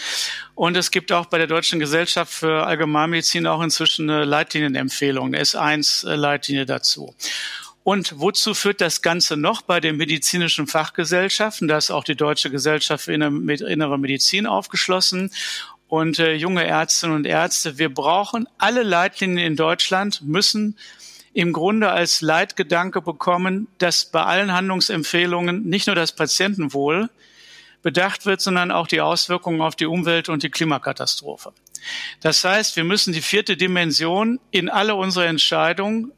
[0.56, 5.44] Und es gibt auch bei der Deutschen Gesellschaft für Allgemeinmedizin auch inzwischen eine Leitlinienempfehlung, eine
[5.44, 7.14] S1-Leitlinie dazu.
[7.88, 11.70] Und wozu führt das Ganze noch bei den medizinischen Fachgesellschaften?
[11.70, 15.32] Da ist auch die Deutsche Gesellschaft für Innere Medizin aufgeschlossen
[15.88, 17.78] und äh, junge Ärztinnen und Ärzte.
[17.78, 20.78] Wir brauchen alle Leitlinien in Deutschland müssen
[21.34, 27.10] im Grunde als Leitgedanke bekommen, dass bei allen Handlungsempfehlungen nicht nur das Patientenwohl
[27.84, 31.54] bedacht wird, sondern auch die Auswirkungen auf die Umwelt und die Klimakatastrophe.
[32.20, 36.12] Das heißt, wir müssen die vierte Dimension in alle unsere Entscheidungen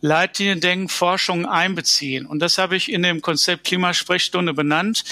[0.00, 2.26] Leitlinien denken, Forschung einbeziehen.
[2.26, 5.04] Und das habe ich in dem Konzept Klimasprechstunde benannt,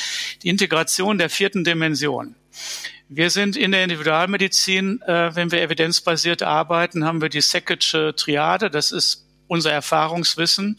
[0.43, 2.37] die Integration der vierten Dimension.
[3.09, 8.68] Wir sind in der Individualmedizin, äh, wenn wir evidenzbasiert arbeiten, haben wir die Secage Triade.
[8.68, 10.78] Das ist unser Erfahrungswissen.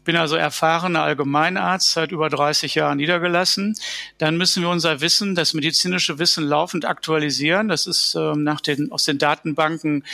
[0.00, 3.76] Ich bin also erfahrener Allgemeinarzt, seit über 30 Jahren niedergelassen.
[4.16, 7.68] Dann müssen wir unser Wissen, das medizinische Wissen laufend aktualisieren.
[7.68, 10.04] Das ist ähm, nach den, aus den Datenbanken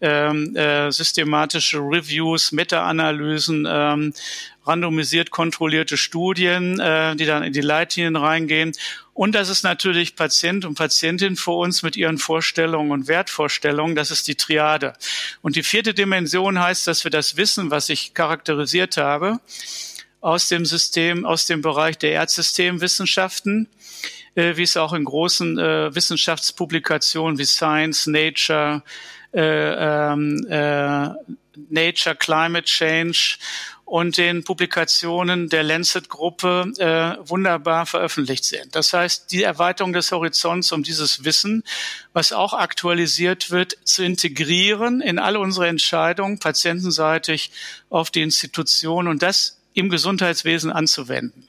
[0.00, 4.12] ähm, äh, systematische Reviews, Meta-Analysen, ähm,
[4.66, 8.72] randomisiert kontrollierte Studien, äh, die dann in die Leitlinien reingehen.
[9.14, 13.96] Und das ist natürlich Patient und Patientin vor uns mit ihren Vorstellungen und Wertvorstellungen.
[13.96, 14.92] Das ist die Triade.
[15.40, 19.40] Und die vierte Dimension heißt, dass wir das Wissen, was ich charakterisiert habe,
[20.20, 23.68] aus dem System, aus dem Bereich der Erdsystemwissenschaften,
[24.34, 28.82] äh, wie es auch in großen äh, Wissenschaftspublikationen wie Science, Nature,
[29.32, 31.08] äh, ähm, äh,
[31.70, 33.38] Nature, Climate Change
[33.86, 38.74] und den Publikationen der Lancet-Gruppe äh, wunderbar veröffentlicht sind.
[38.74, 41.62] Das heißt, die Erweiterung des Horizonts, um dieses Wissen,
[42.12, 47.52] was auch aktualisiert wird, zu integrieren in alle unsere Entscheidungen, patientenseitig
[47.88, 51.48] auf die Institution und das im Gesundheitswesen anzuwenden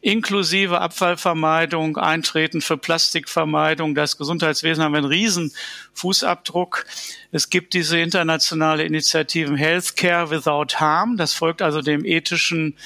[0.00, 3.94] inklusive Abfallvermeidung, Eintreten für Plastikvermeidung.
[3.94, 5.52] Das Gesundheitswesen haben wir einen riesen
[5.94, 6.86] Fußabdruck.
[7.32, 11.16] Es gibt diese internationale Initiative Healthcare Without Harm.
[11.16, 12.76] Das folgt also dem ethischen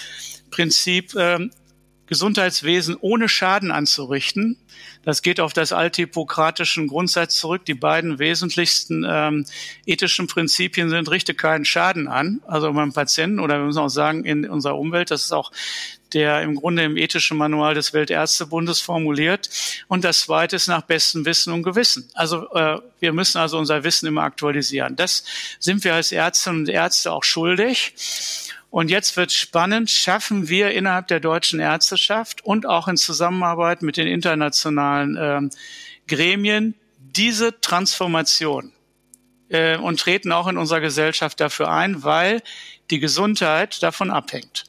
[0.50, 1.48] Prinzip, äh,
[2.12, 4.58] Gesundheitswesen ohne Schaden anzurichten.
[5.02, 7.64] Das geht auf das althippokratischen Grundsatz zurück.
[7.64, 9.46] Die beiden wesentlichsten ähm,
[9.86, 14.26] ethischen Prinzipien sind, richte keinen Schaden an, also beim Patienten oder wir müssen auch sagen
[14.26, 15.10] in unserer Umwelt.
[15.10, 15.52] Das ist auch
[16.14, 19.48] der im Grunde im ethischen Manual des Weltärztebundes formuliert.
[19.88, 22.08] Und das zweite ist nach bestem Wissen und Gewissen.
[22.14, 24.96] Also äh, wir müssen also unser Wissen immer aktualisieren.
[24.96, 25.24] Das
[25.58, 27.94] sind wir als Ärztinnen und Ärzte auch schuldig.
[28.70, 33.98] Und jetzt wird spannend, schaffen wir innerhalb der deutschen Ärzteschaft und auch in Zusammenarbeit mit
[33.98, 35.40] den internationalen äh,
[36.08, 38.72] Gremien diese Transformation
[39.50, 42.42] äh, und treten auch in unserer Gesellschaft dafür ein, weil
[42.90, 44.64] die Gesundheit davon abhängt.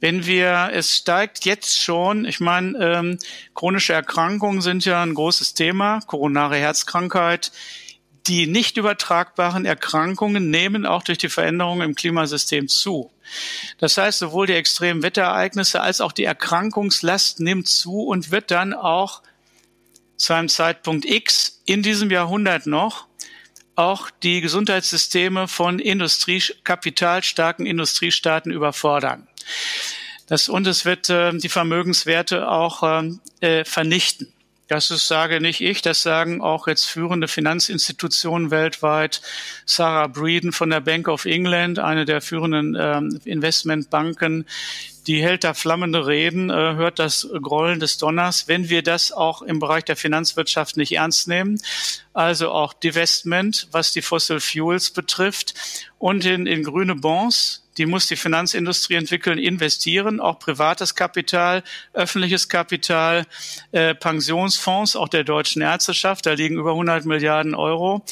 [0.00, 3.18] Wenn wir, es steigt jetzt schon, ich meine, ähm,
[3.54, 7.50] chronische Erkrankungen sind ja ein großes Thema, koronare Herzkrankheit,
[8.28, 13.10] die nicht übertragbaren Erkrankungen nehmen auch durch die Veränderungen im Klimasystem zu.
[13.78, 18.74] Das heißt, sowohl die extremen Wetterereignisse als auch die Erkrankungslast nimmt zu und wird dann
[18.74, 19.22] auch
[20.16, 23.06] zu einem Zeitpunkt X in diesem Jahrhundert noch
[23.76, 29.28] auch die Gesundheitssysteme von Industrie, kapitalstarken Industriestaaten überfordern.
[30.26, 34.32] Das, und es wird äh, die Vermögenswerte auch ähm, äh, vernichten.
[34.68, 39.22] Das ist, sage nicht ich, das sagen auch jetzt führende Finanzinstitutionen weltweit.
[39.64, 44.44] Sarah Breeden von der Bank of England, eine der führenden ähm, Investmentbanken,
[45.06, 48.46] die hält da flammende Reden, äh, hört das Grollen des Donners.
[48.46, 51.58] Wenn wir das auch im Bereich der Finanzwirtschaft nicht ernst nehmen,
[52.12, 55.54] also auch Divestment, was die Fossil Fuels betrifft
[55.98, 61.62] und in, in grüne Bonds, die muss die Finanzindustrie entwickeln, investieren, auch privates Kapital,
[61.92, 63.26] öffentliches Kapital,
[63.72, 68.04] äh, Pensionsfonds, auch der deutschen Ärzteschaft, da liegen über 100 Milliarden Euro.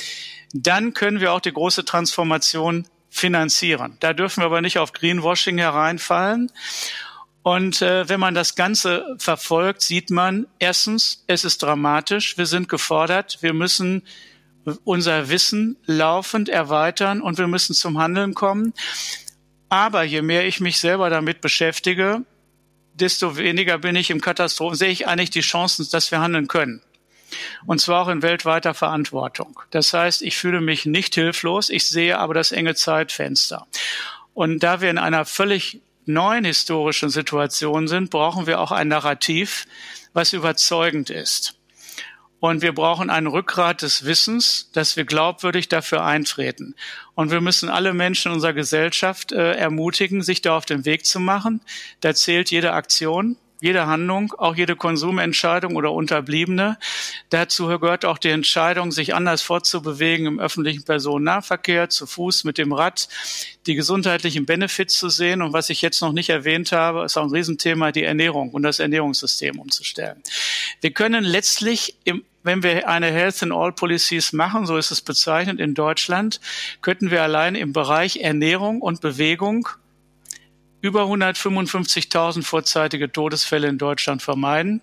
[0.53, 3.97] Dann können wir auch die große Transformation finanzieren.
[4.01, 6.53] Da dürfen wir aber nicht auf Greenwashing hereinfallen.
[7.43, 12.69] Und äh, wenn man das Ganze verfolgt, sieht man erstens, es ist dramatisch, wir sind
[12.69, 14.03] gefordert, wir müssen
[14.85, 18.75] unser Wissen laufend erweitern und wir müssen zum Handeln kommen.
[19.69, 22.23] Aber je mehr ich mich selber damit beschäftige,
[22.95, 26.83] desto weniger bin ich im Katastrophen, sehe ich eigentlich die Chancen, dass wir handeln können.
[27.67, 29.61] Und zwar auch in weltweiter Verantwortung.
[29.71, 33.67] Das heißt, ich fühle mich nicht hilflos, ich sehe aber das enge Zeitfenster.
[34.35, 39.67] Und da wir in einer völlig neuen historischen Situation sind, brauchen wir auch ein Narrativ,
[40.13, 41.56] was überzeugend ist.
[42.39, 46.75] Und wir brauchen ein Rückgrat des Wissens, dass wir glaubwürdig dafür eintreten.
[47.15, 51.19] Und wir müssen alle Menschen unserer Gesellschaft äh, ermutigen, sich da auf den Weg zu
[51.19, 51.61] machen.
[52.01, 56.79] Da zählt jede Aktion, jede Handlung, auch jede Konsumentscheidung oder unterbliebene.
[57.31, 62.73] Dazu gehört auch die Entscheidung, sich anders fortzubewegen im öffentlichen Personennahverkehr, zu Fuß, mit dem
[62.73, 63.09] Rad,
[63.67, 65.43] die gesundheitlichen Benefits zu sehen.
[65.43, 68.63] Und was ich jetzt noch nicht erwähnt habe, ist auch ein Riesenthema, die Ernährung und
[68.63, 70.23] das Ernährungssystem umzustellen.
[70.81, 75.01] Wir können letztlich im wenn wir eine Health in All Policies machen, so ist es
[75.01, 76.41] bezeichnet in Deutschland,
[76.81, 79.69] könnten wir allein im Bereich Ernährung und Bewegung
[80.81, 84.83] über 155.000 vorzeitige Todesfälle in Deutschland vermeiden.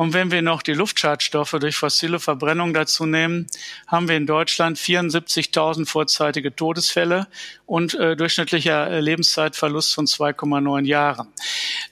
[0.00, 3.48] Und wenn wir noch die Luftschadstoffe durch fossile Verbrennung dazu nehmen,
[3.86, 7.26] haben wir in Deutschland 74.000 vorzeitige Todesfälle
[7.66, 11.28] und äh, durchschnittlicher äh, Lebenszeitverlust von 2,9 Jahren.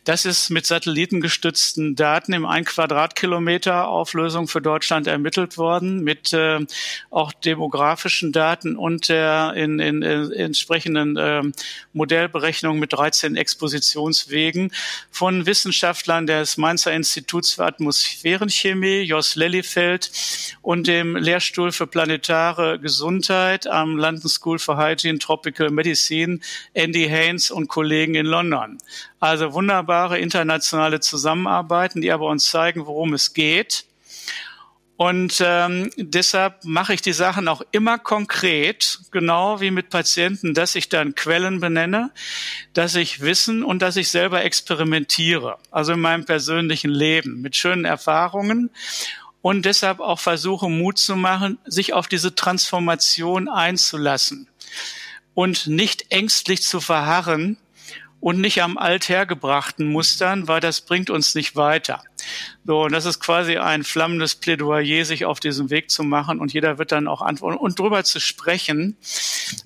[0.05, 6.61] Das ist mit satellitengestützten Daten im 1 Quadratkilometer Auflösung für Deutschland ermittelt worden, mit äh,
[7.11, 11.43] auch demografischen Daten und der in, in, in entsprechenden äh,
[11.93, 14.73] Modellberechnungen mit 13 Expositionswegen
[15.11, 20.11] von Wissenschaftlern des Mainzer Instituts für Atmosphäre Atmosphärenchemie, Jos Lellyfeld
[20.63, 26.39] und dem Lehrstuhl für planetare Gesundheit am London School for Hygiene Tropical Medicine,
[26.75, 28.79] Andy Haynes und Kollegen in London.
[29.19, 33.88] Also wunderbare internationale Zusammenarbeiten, die aber uns zeigen, worum es geht
[34.99, 40.75] und ähm, deshalb mache ich die Sachen auch immer konkret, genau wie mit Patienten, dass
[40.75, 42.11] ich dann Quellen benenne,
[42.73, 47.85] dass ich Wissen und dass ich selber experimentiere, also in meinem persönlichen Leben mit schönen
[47.85, 48.71] Erfahrungen.
[49.41, 54.49] Und deshalb auch versuche Mut zu machen, sich auf diese Transformation einzulassen
[55.33, 57.57] und nicht ängstlich zu verharren,
[58.21, 62.03] und nicht am althergebrachten Mustern, weil das bringt uns nicht weiter.
[62.65, 66.53] So, und das ist quasi ein flammendes Plädoyer, sich auf diesen Weg zu machen und
[66.53, 68.97] jeder wird dann auch antworten und drüber zu sprechen.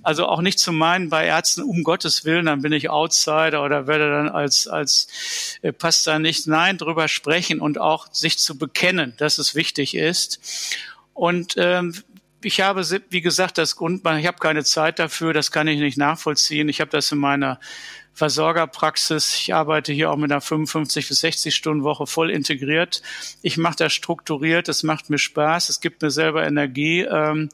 [0.03, 3.87] Also auch nicht zu meinen, bei Ärzten um Gottes Willen, dann bin ich Outsider oder
[3.87, 5.09] werde dann als, als
[5.63, 6.47] äh, passt da nicht.
[6.47, 10.77] Nein, drüber sprechen und auch sich zu bekennen, dass es wichtig ist.
[11.15, 11.95] Und ähm,
[12.45, 15.97] ich habe, wie gesagt, das Grund, ich habe keine Zeit dafür, das kann ich nicht
[15.97, 16.69] nachvollziehen.
[16.69, 17.61] Ich habe das in meiner
[18.15, 19.35] Versorgerpraxis.
[19.35, 23.03] Ich arbeite hier auch mit einer 55 bis 60 Stunden Woche voll integriert.
[23.41, 27.01] Ich mache das strukturiert, es macht mir Spaß, es gibt mir selber Energie.
[27.03, 27.49] Ähm,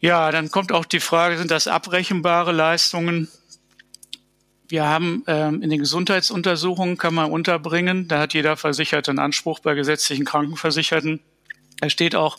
[0.00, 3.28] ja, dann kommt auch die Frage, sind das abrechenbare Leistungen?
[4.68, 9.60] Wir haben ähm, in den Gesundheitsuntersuchungen kann man unterbringen, da hat jeder Versicherte einen Anspruch
[9.60, 11.20] bei gesetzlichen Krankenversicherten.
[11.82, 12.38] Da steht auch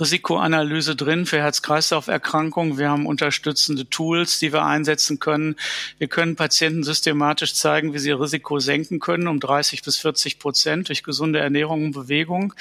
[0.00, 2.78] Risikoanalyse drin für Herz-Kreislauf-Erkrankungen.
[2.78, 5.56] Wir haben unterstützende Tools, die wir einsetzen können.
[5.98, 10.38] Wir können Patienten systematisch zeigen, wie sie ihr Risiko senken können um 30 bis 40
[10.38, 12.54] Prozent durch gesunde Ernährung und Bewegung.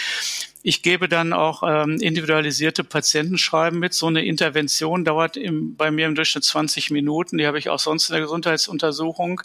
[0.64, 3.94] Ich gebe dann auch ähm, individualisierte Patientenschreiben mit.
[3.94, 7.38] So eine Intervention dauert im, bei mir im Durchschnitt 20 Minuten.
[7.38, 9.42] Die habe ich auch sonst in der Gesundheitsuntersuchung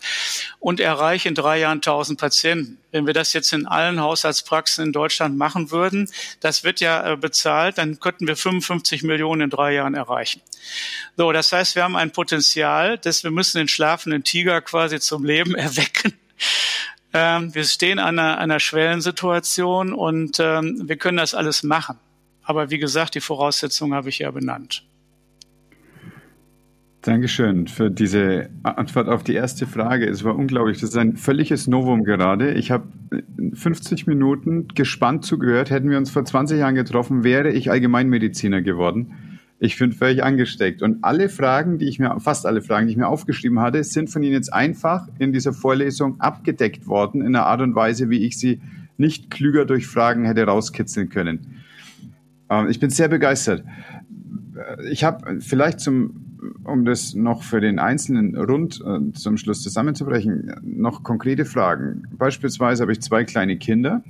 [0.58, 2.78] und erreiche in drei Jahren 1000 Patienten.
[2.90, 6.10] Wenn wir das jetzt in allen Haushaltspraxen in Deutschland machen würden,
[6.40, 10.40] das wird ja äh, bezahlt, dann könnten wir 55 Millionen in drei Jahren erreichen.
[11.16, 15.24] So, das heißt, wir haben ein Potenzial, dass wir müssen den schlafenden Tiger quasi zum
[15.24, 16.14] Leben erwecken.
[17.14, 21.96] Ähm, wir stehen an einer, einer Schwellensituation und ähm, wir können das alles machen.
[22.44, 24.84] Aber wie gesagt, die Voraussetzungen habe ich ja benannt.
[27.02, 30.08] Dankeschön für diese Antwort auf die erste Frage.
[30.08, 30.80] Es war unglaublich.
[30.80, 32.52] Das ist ein völliges Novum gerade.
[32.52, 32.84] Ich habe
[33.54, 35.70] 50 Minuten gespannt zugehört.
[35.70, 39.31] Hätten wir uns vor 20 Jahren getroffen, wäre ich Allgemeinmediziner geworden.
[39.64, 40.82] Ich bin völlig angesteckt.
[40.82, 44.10] Und alle Fragen, die ich mir, fast alle Fragen, die ich mir aufgeschrieben hatte, sind
[44.10, 48.26] von Ihnen jetzt einfach in dieser Vorlesung abgedeckt worden, in einer Art und Weise, wie
[48.26, 48.60] ich sie
[48.96, 51.62] nicht klüger durch Fragen hätte rauskitzeln können.
[52.50, 53.62] Ähm, ich bin sehr begeistert.
[54.90, 60.56] Ich habe vielleicht zum, um das noch für den Einzelnen rund äh, zum Schluss zusammenzubrechen,
[60.64, 62.02] noch konkrete Fragen.
[62.18, 64.02] Beispielsweise habe ich zwei kleine Kinder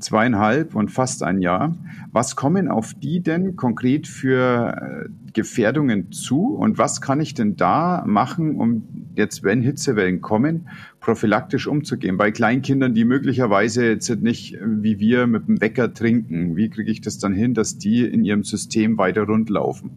[0.00, 1.76] zweieinhalb und fast ein Jahr.
[2.12, 7.56] Was kommen auf die denn konkret für äh, Gefährdungen zu und was kann ich denn
[7.56, 10.68] da machen, um jetzt, wenn Hitzewellen kommen,
[11.00, 12.16] prophylaktisch umzugehen?
[12.16, 16.90] Bei Kleinkindern, die möglicherweise jetzt nicht äh, wie wir mit dem Wecker trinken, wie kriege
[16.90, 19.90] ich das dann hin, dass die in ihrem System weiter rundlaufen?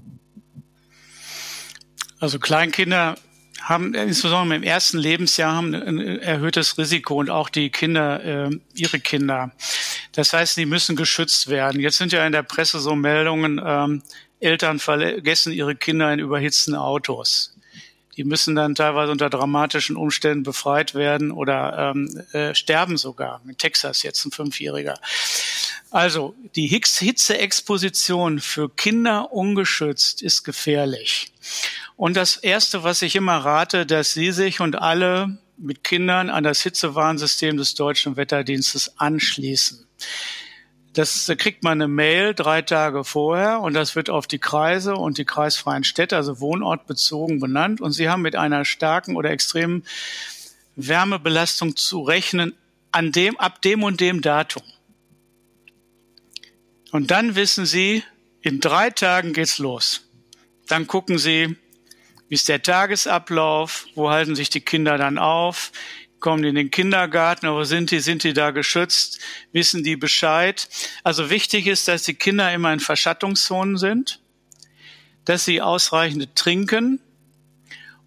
[2.19, 3.15] Also Kleinkinder
[3.61, 8.99] haben insbesondere im ersten Lebensjahr haben ein erhöhtes Risiko und auch die Kinder, äh, ihre
[8.99, 9.51] Kinder.
[10.13, 11.79] Das heißt, die müssen geschützt werden.
[11.79, 14.03] Jetzt sind ja in der Presse so Meldungen, ähm,
[14.39, 17.55] Eltern vergessen ihre Kinder in überhitzten Autos.
[18.17, 23.41] Die müssen dann teilweise unter dramatischen Umständen befreit werden oder ähm, äh, sterben sogar.
[23.47, 24.99] In Texas jetzt ein Fünfjähriger.
[25.91, 31.31] Also die Hitzeexposition für Kinder ungeschützt ist gefährlich.
[31.95, 36.43] Und das Erste, was ich immer rate, dass Sie sich und alle mit Kindern an
[36.43, 39.85] das Hitzewarnsystem des Deutschen Wetterdienstes anschließen.
[40.93, 44.95] Das da kriegt man eine Mail drei Tage vorher und das wird auf die Kreise
[44.95, 47.79] und die kreisfreien Städte, also wohnortbezogen benannt.
[47.79, 49.83] Und Sie haben mit einer starken oder extremen
[50.75, 52.53] Wärmebelastung zu rechnen
[52.91, 54.63] an dem, ab dem und dem Datum.
[56.91, 58.03] Und dann wissen Sie,
[58.41, 60.01] in drei Tagen geht's los.
[60.67, 61.55] Dann gucken Sie,
[62.27, 63.87] wie ist der Tagesablauf?
[63.95, 65.71] Wo halten sich die Kinder dann auf?
[66.21, 67.49] Kommen die in den Kindergarten?
[67.49, 67.99] Wo sind die?
[67.99, 69.19] Sind die da geschützt?
[69.51, 70.69] Wissen die Bescheid?
[71.03, 74.21] Also wichtig ist, dass die Kinder immer in Verschattungszonen sind,
[75.25, 77.01] dass sie ausreichend trinken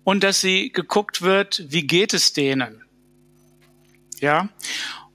[0.05, 2.85] und dass sie geguckt wird, wie geht es denen?
[4.21, 4.49] Ja.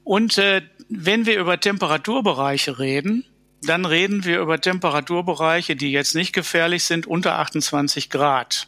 [0.04, 3.26] Und äh, wenn wir über Temperaturbereiche reden,
[3.62, 8.68] dann reden wir über Temperaturbereiche, die jetzt nicht gefährlich sind, unter 28 Grad.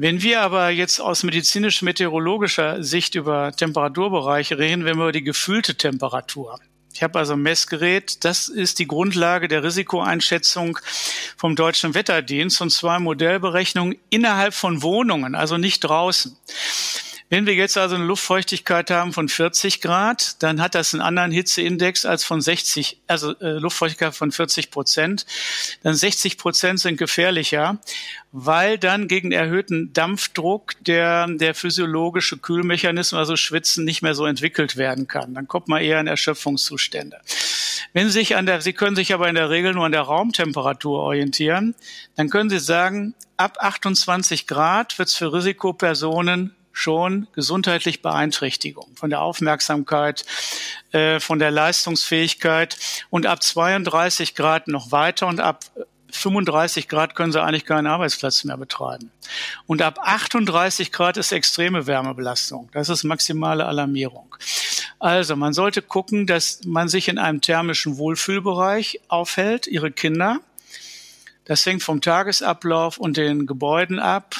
[0.00, 5.74] Wenn wir aber jetzt aus medizinisch-meteorologischer Sicht über Temperaturbereiche reden, wenn wir über die gefühlte
[5.74, 6.60] Temperatur.
[6.94, 10.78] Ich habe also ein Messgerät, das ist die Grundlage der Risikoeinschätzung
[11.36, 16.36] vom Deutschen Wetterdienst und zwar Modellberechnung innerhalb von Wohnungen, also nicht draußen.
[17.30, 21.30] Wenn wir jetzt also eine Luftfeuchtigkeit haben von 40 Grad, dann hat das einen anderen
[21.30, 25.26] Hitzeindex als von 60, also äh, Luftfeuchtigkeit von 40 Prozent.
[25.82, 27.78] Dann 60 Prozent sind gefährlicher,
[28.32, 34.78] weil dann gegen erhöhten Dampfdruck der, der physiologische Kühlmechanismus, also Schwitzen, nicht mehr so entwickelt
[34.78, 35.34] werden kann.
[35.34, 37.20] Dann kommt man eher in Erschöpfungszustände.
[37.92, 40.02] Wenn Sie sich an der, Sie können sich aber in der Regel nur an der
[40.02, 41.74] Raumtemperatur orientieren,
[42.16, 49.10] dann können Sie sagen, ab 28 Grad wird es für Risikopersonen schon gesundheitlich Beeinträchtigung von
[49.10, 50.24] der Aufmerksamkeit,
[50.92, 52.76] äh, von der Leistungsfähigkeit
[53.10, 55.64] und ab 32 Grad noch weiter und ab
[56.10, 59.10] 35 Grad können sie eigentlich keinen Arbeitsplatz mehr betreiben.
[59.66, 62.70] Und ab 38 Grad ist extreme Wärmebelastung.
[62.72, 64.34] Das ist maximale Alarmierung.
[64.98, 70.40] Also man sollte gucken, dass man sich in einem thermischen Wohlfühlbereich aufhält, ihre Kinder.
[71.44, 74.36] Das hängt vom Tagesablauf und den Gebäuden ab.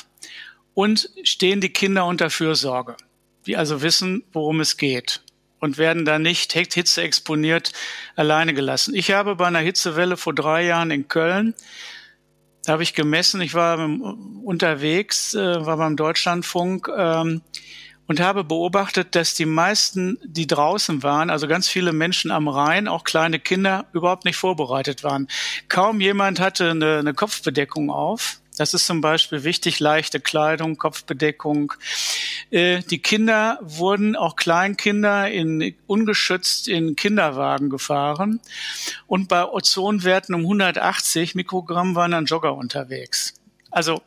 [0.79, 2.97] Und stehen die Kinder unter Fürsorge,
[3.47, 5.23] die also wissen, worum es geht
[5.59, 7.73] und werden da nicht Hitze exponiert
[8.15, 8.95] alleine gelassen.
[8.95, 11.57] Ich habe bei einer Hitzewelle vor drei Jahren in Köln,
[12.65, 13.77] da habe ich gemessen, ich war
[14.45, 17.43] unterwegs, äh, war beim Deutschlandfunk ähm,
[18.07, 22.87] und habe beobachtet, dass die meisten, die draußen waren, also ganz viele Menschen am Rhein,
[22.87, 25.27] auch kleine Kinder, überhaupt nicht vorbereitet waren.
[25.69, 28.39] Kaum jemand hatte eine, eine Kopfbedeckung auf.
[28.59, 31.73] Das ist zum Beispiel wichtig, leichte Kleidung, Kopfbedeckung.
[32.51, 38.41] Äh, die Kinder wurden, auch Kleinkinder, in, ungeschützt in Kinderwagen gefahren.
[39.07, 43.35] Und bei Ozonwerten um 180 Mikrogramm waren dann Jogger unterwegs.
[43.71, 44.03] Also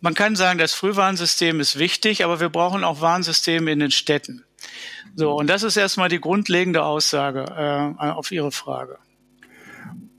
[0.00, 4.44] man kann sagen, das Frühwarnsystem ist wichtig, aber wir brauchen auch Warnsysteme in den Städten.
[5.14, 8.98] So, und das ist erstmal die grundlegende Aussage äh, auf Ihre Frage.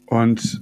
[0.05, 0.61] Und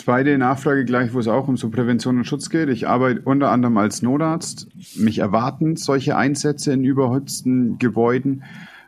[0.00, 2.70] Zweite Nachfrage gleich, wo es auch um so Prävention und Schutz geht.
[2.70, 4.66] Ich arbeite unter anderem als Notarzt.
[4.96, 8.42] Mich erwarten solche Einsätze in überhitzten Gebäuden.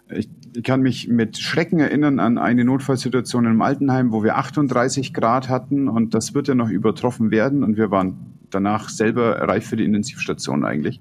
[0.08, 5.12] Ich, ich kann mich mit Schrecken erinnern an eine Notfallsituation im Altenheim, wo wir 38
[5.12, 9.66] Grad hatten und das wird ja noch übertroffen werden und wir waren danach selber reif
[9.66, 10.98] für die Intensivstation eigentlich.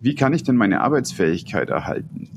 [0.00, 2.30] Wie kann ich denn meine Arbeitsfähigkeit erhalten?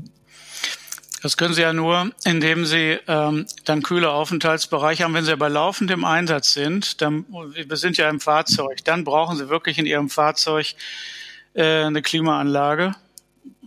[1.27, 5.13] Das können Sie ja nur, indem Sie ähm, dann kühle Aufenthaltsbereiche haben.
[5.13, 9.35] Wenn Sie aber laufend im Einsatz sind, dann, wir sind ja im Fahrzeug, dann brauchen
[9.35, 10.73] Sie wirklich in Ihrem Fahrzeug
[11.53, 12.95] äh, eine Klimaanlage.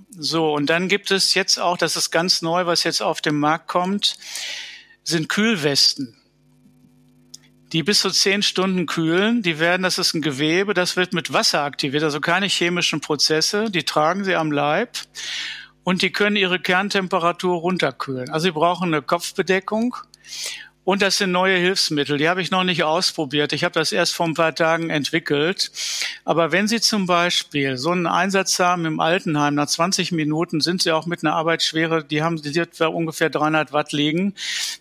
[0.08, 3.36] So, und dann gibt es jetzt auch, das ist ganz neu, was jetzt auf den
[3.36, 4.16] Markt kommt,
[5.04, 6.16] sind Kühlwesten
[7.72, 9.42] die bis zu zehn Stunden kühlen.
[9.42, 13.70] Die werden, das ist ein Gewebe, das wird mit Wasser aktiviert, also keine chemischen Prozesse.
[13.70, 14.96] Die tragen sie am Leib
[15.84, 18.30] und die können ihre Kerntemperatur runterkühlen.
[18.30, 19.96] Also sie brauchen eine Kopfbedeckung
[20.82, 22.16] und das sind neue Hilfsmittel.
[22.16, 23.52] Die habe ich noch nicht ausprobiert.
[23.52, 25.70] Ich habe das erst vor ein paar Tagen entwickelt.
[26.24, 30.82] Aber wenn Sie zum Beispiel so einen Einsatz haben im Altenheim, nach 20 Minuten sind
[30.82, 34.34] Sie auch mit einer Arbeitsschwere, die haben die wird ungefähr 300 Watt liegen,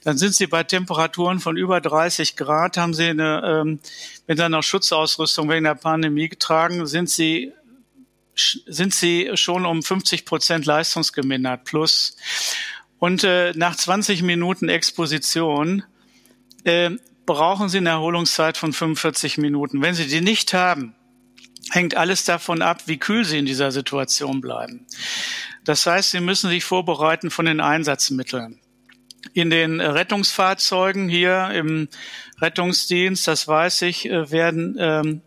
[0.04, 3.80] dann sind Sie bei Temperaturen von über 30 Grad, haben Sie eine, ähm,
[4.26, 7.52] dann noch Schutzausrüstung wegen der Pandemie getragen, sind Sie
[8.66, 12.16] sind sie schon um 50 Prozent leistungsgemindert plus.
[13.00, 15.84] Und äh, nach 20 Minuten Exposition
[16.64, 16.92] äh,
[17.26, 19.82] brauchen Sie eine Erholungszeit von 45 Minuten.
[19.82, 20.96] Wenn Sie die nicht haben,
[21.72, 24.86] hängt alles davon ab, wie kühl Sie in dieser Situation bleiben.
[25.64, 28.60] Das heißt, Sie müssen sich vorbereiten von den Einsatzmitteln.
[29.34, 31.88] In den Rettungsfahrzeugen hier im
[32.40, 35.22] Rettungsdienst, das weiß ich, äh, werden ähm,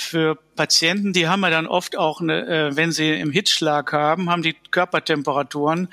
[0.00, 4.30] für Patienten, die haben ja dann oft auch, eine, äh, wenn sie im Hitzschlag haben,
[4.30, 5.88] haben die Körpertemperaturen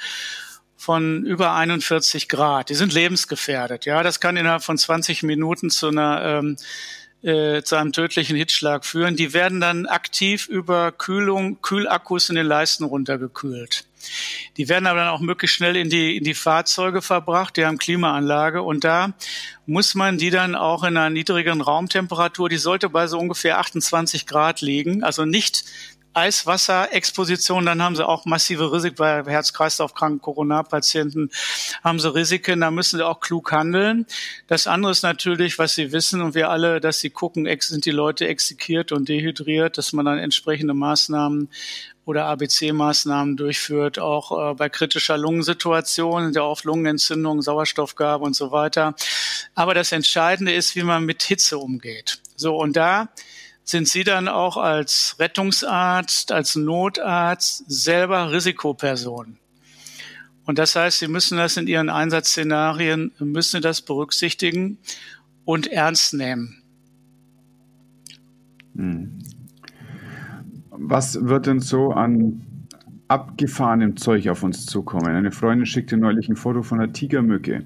[0.77, 2.69] von über 41 Grad.
[2.69, 3.85] Die sind lebensgefährdet.
[3.85, 6.57] Ja, das kann innerhalb von 20 Minuten zu einer ähm,
[7.23, 9.15] äh, zu einem tödlichen Hitzschlag führen.
[9.15, 13.86] Die werden dann aktiv über Kühlung, Kühlakkus in den Leisten runtergekühlt.
[14.57, 17.77] Die werden aber dann auch möglichst schnell in die, in die Fahrzeuge verbracht, die haben
[17.77, 18.61] Klimaanlage.
[18.61, 19.13] Und da
[19.65, 24.25] muss man die dann auch in einer niedrigeren Raumtemperatur, die sollte bei so ungefähr 28
[24.25, 25.65] Grad liegen, also nicht
[26.17, 31.29] Eiswasserexposition, dann haben sie auch massive Risiken bei Herz-Kreislauf-kranken Corona-Patienten,
[31.83, 34.07] haben sie Risiken, da müssen sie auch klug handeln.
[34.47, 37.91] Das andere ist natürlich, was sie wissen und wir alle, dass sie gucken, sind die
[37.91, 41.49] Leute exekiert und dehydriert, dass man dann entsprechende Maßnahmen
[42.05, 48.95] oder ABC-Maßnahmen durchführt, auch äh, bei kritischer Lungensituation, der oft Lungenentzündung, Sauerstoffgabe und so weiter.
[49.55, 52.19] Aber das Entscheidende ist, wie man mit Hitze umgeht.
[52.37, 53.09] So, und da
[53.67, 59.37] sind Sie dann auch als Rettungsarzt, als Notarzt selber Risikoperson.
[60.45, 64.77] Und das heißt, Sie müssen das in Ihren Einsatzszenarien, müssen das berücksichtigen
[65.43, 66.63] und ernst nehmen.
[68.77, 69.19] Hm.
[70.71, 72.67] Was wird denn so an
[73.09, 75.13] abgefahrenem Zeug auf uns zukommen?
[75.13, 77.65] Eine Freundin schickte neulich ein Foto von einer Tigermücke.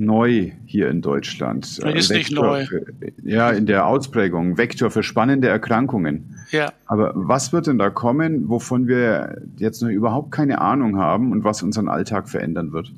[0.00, 1.64] Neu hier in Deutschland.
[1.66, 2.66] ist Vektor nicht neu.
[2.66, 2.84] Für,
[3.22, 4.58] ja, in der Ausprägung.
[4.58, 6.36] Vektor für spannende Erkrankungen.
[6.50, 6.72] Ja.
[6.86, 11.44] Aber was wird denn da kommen, wovon wir jetzt noch überhaupt keine Ahnung haben und
[11.44, 12.90] was unseren Alltag verändern wird?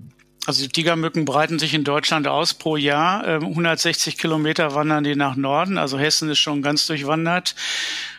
[0.47, 3.25] Also die Tigermücken breiten sich in Deutschland aus pro Jahr.
[3.25, 5.79] 160 ähm, Kilometer wandern die nach Norden.
[5.79, 7.55] Also Hessen ist schon ganz durchwandert.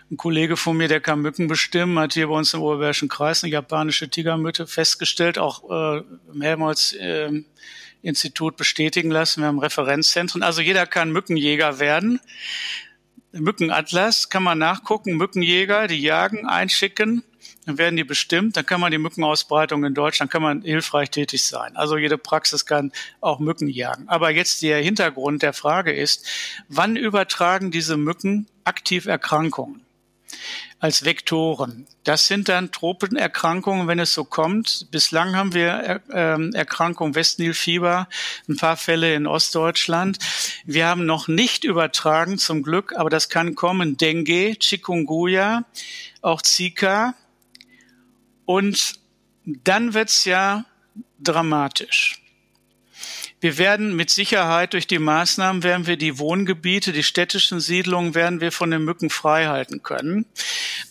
[0.09, 3.43] Ein Kollege von mir, der kann Mücken bestimmen, hat hier bei uns im Oberbergischen Kreis
[3.43, 7.43] eine japanische Tigermütte festgestellt, auch äh, mehrmals äh,
[8.03, 9.41] Institut bestätigen lassen.
[9.41, 10.43] Wir haben Referenzzentren.
[10.43, 12.19] Also jeder kann Mückenjäger werden.
[13.31, 15.15] Mückenatlas kann man nachgucken.
[15.15, 17.23] Mückenjäger, die jagen, einschicken.
[17.65, 18.57] Dann werden die bestimmt.
[18.57, 21.75] Dann kann man die Mückenausbreitung in Deutschland, kann man hilfreich tätig sein.
[21.75, 22.91] Also jede Praxis kann
[23.21, 24.07] auch Mücken jagen.
[24.09, 26.27] Aber jetzt der Hintergrund der Frage ist,
[26.67, 29.81] wann übertragen diese Mücken aktiv Erkrankungen?
[30.83, 31.87] Als Vektoren.
[32.03, 34.87] Das sind dann Tropenerkrankungen, wenn es so kommt.
[34.91, 38.09] Bislang haben wir äh, Erkrankungen Westnilfieber,
[38.49, 40.19] ein paar Fälle in Ostdeutschland.
[40.65, 43.95] Wir haben noch nicht übertragen, zum Glück, aber das kann kommen.
[43.95, 45.63] Dengue, Chikungunya,
[46.21, 47.13] auch Zika.
[48.43, 48.95] Und
[49.45, 50.65] dann wird's ja
[51.17, 52.22] dramatisch.
[53.43, 58.39] Wir werden mit Sicherheit durch die Maßnahmen werden wir die Wohngebiete, die städtischen Siedlungen werden
[58.39, 60.25] wir von den Mücken frei halten können.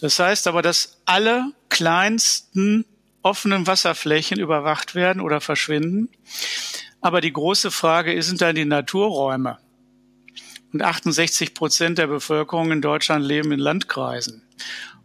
[0.03, 2.85] Das heißt aber, dass alle kleinsten
[3.23, 6.11] offenen Wasserflächen überwacht werden oder verschwinden.
[7.01, 9.57] Aber die große Frage ist, sind dann die Naturräume?
[10.75, 14.43] Und 68 Prozent der Bevölkerung in Deutschland leben in Landkreisen.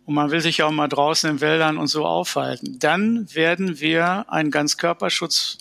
[0.04, 2.78] Und man will sich auch mal draußen in Wäldern und so aufhalten.
[2.80, 5.60] Dann werden wir einen Ganzkörperschutz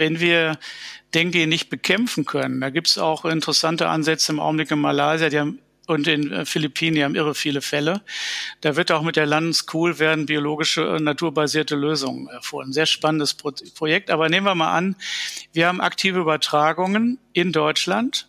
[0.00, 0.58] wenn wir
[1.14, 5.38] Dengue nicht bekämpfen können, da gibt es auch interessante Ansätze im Augenblick in Malaysia, die
[5.38, 8.02] haben und in äh, Philippinen, die haben irre viele Fälle.
[8.60, 12.72] Da wird auch mit der Landesschool werden biologische, äh, naturbasierte Lösungen erfolgen.
[12.72, 14.10] Sehr spannendes Pro Projekt.
[14.10, 14.94] Aber nehmen wir mal an,
[15.52, 18.28] wir haben aktive Übertragungen in Deutschland.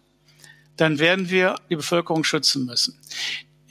[0.76, 2.97] Dann werden wir die Bevölkerung schützen müssen.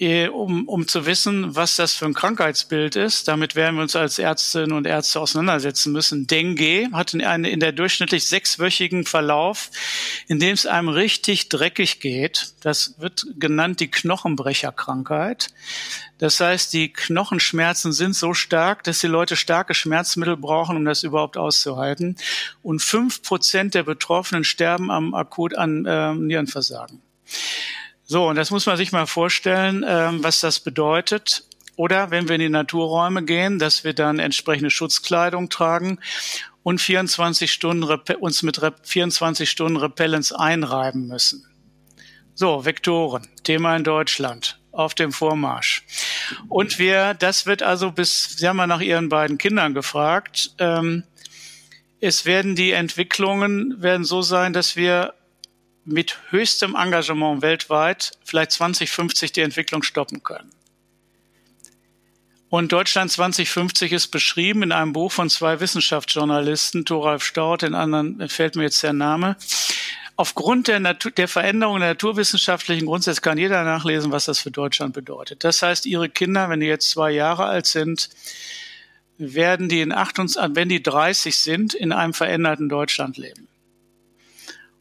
[0.01, 3.29] Äh, um, um zu wissen, was das für ein Krankheitsbild ist.
[3.29, 6.27] Damit werden wir uns als Ärztinnen und Ärzte auseinandersetzen müssen.
[6.27, 9.71] Dengue hat in, eine, in der durchschnittlich sechswöchigen Verlauf,
[10.27, 12.55] in dem es einem richtig dreckig geht.
[12.63, 15.49] Das wird genannt die Knochenbrecherkrankheit.
[16.17, 21.03] Das heißt, die Knochenschmerzen sind so stark, dass die Leute starke Schmerzmittel brauchen, um das
[21.03, 22.17] überhaupt auszuhalten.
[22.63, 27.03] Und fünf Prozent der Betroffenen sterben am akut an äh, Nierenversagen.
[28.11, 31.45] So, und das muss man sich mal vorstellen, ähm, was das bedeutet.
[31.77, 36.01] Oder wenn wir in die Naturräume gehen, dass wir dann entsprechende Schutzkleidung tragen
[36.65, 37.85] und 24 Stunden
[38.19, 41.47] uns mit 24 Stunden Repellents einreiben müssen.
[42.35, 45.87] So, Vektoren, Thema in Deutschland auf dem Vormarsch.
[46.49, 51.05] Und wir, das wird also bis, Sie haben mal nach Ihren beiden Kindern gefragt, ähm,
[52.01, 55.15] es werden die Entwicklungen werden so sein, dass wir
[55.93, 60.51] mit höchstem Engagement weltweit vielleicht 2050 die Entwicklung stoppen können.
[62.49, 68.29] Und Deutschland 2050 ist beschrieben in einem Buch von zwei Wissenschaftsjournalisten, Thoralf Staud, den anderen
[68.29, 69.37] fällt mir jetzt der Name.
[70.17, 74.93] Aufgrund der, Natur, der Veränderung der naturwissenschaftlichen Grundsätze kann jeder nachlesen, was das für Deutschland
[74.93, 75.45] bedeutet.
[75.45, 78.11] Das heißt, ihre Kinder, wenn die jetzt zwei Jahre alt sind,
[79.17, 83.47] werden die in 28, wenn die 30 sind, in einem veränderten Deutschland leben.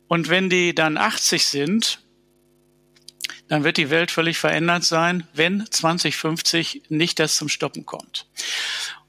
[0.10, 2.00] Und wenn die dann 80 sind,
[3.48, 8.28] dann wird die Welt völlig verändert sein, wenn 2050 nicht das zum Stoppen kommt.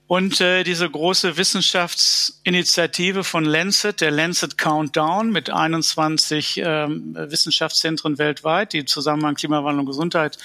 [0.07, 8.73] Und äh, diese große Wissenschaftsinitiative von Lancet, der Lancet Countdown mit 21 ähm, Wissenschaftszentren weltweit,
[8.73, 10.37] die im Zusammenhang Klimawandel und Gesundheit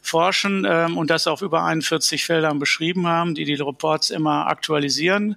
[0.00, 5.36] forschen ähm, und das auf über 41 Feldern beschrieben haben, die die Reports immer aktualisieren,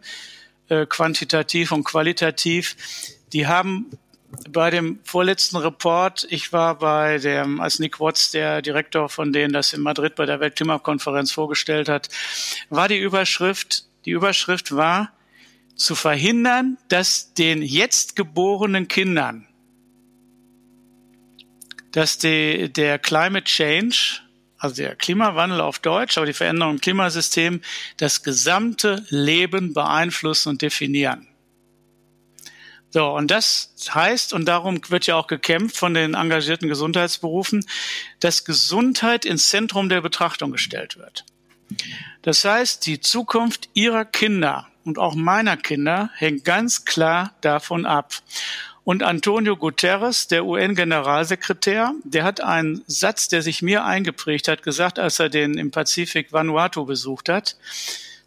[0.69, 2.77] äh, quantitativ und qualitativ.
[3.33, 3.89] Die haben
[4.49, 9.53] bei dem vorletzten Report, ich war bei dem, als Nick Watts, der Direktor von denen
[9.53, 12.09] das in Madrid bei der Weltklimakonferenz vorgestellt hat,
[12.69, 15.11] war die Überschrift, die Überschrift war,
[15.75, 19.47] zu verhindern, dass den jetzt geborenen Kindern,
[21.91, 24.21] dass die, der Climate Change,
[24.57, 27.61] also der Klimawandel auf Deutsch, aber die Veränderung im Klimasystem,
[27.97, 31.27] das gesamte Leben beeinflussen und definieren.
[32.91, 37.65] So, und das heißt, und darum wird ja auch gekämpft von den engagierten Gesundheitsberufen,
[38.19, 41.25] dass Gesundheit ins Zentrum der Betrachtung gestellt wird.
[42.21, 48.13] Das heißt, die Zukunft ihrer Kinder und auch meiner Kinder hängt ganz klar davon ab.
[48.83, 54.97] Und Antonio Guterres, der UN-Generalsekretär, der hat einen Satz, der sich mir eingeprägt hat, gesagt,
[54.99, 57.55] als er den im Pazifik Vanuatu besucht hat.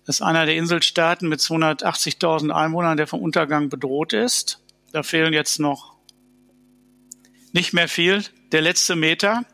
[0.07, 4.61] Das ist einer der Inselstaaten mit 280.000 Einwohnern, der vom Untergang bedroht ist.
[4.93, 5.95] Da fehlen jetzt noch
[7.53, 9.45] nicht mehr viel, der letzte Meter.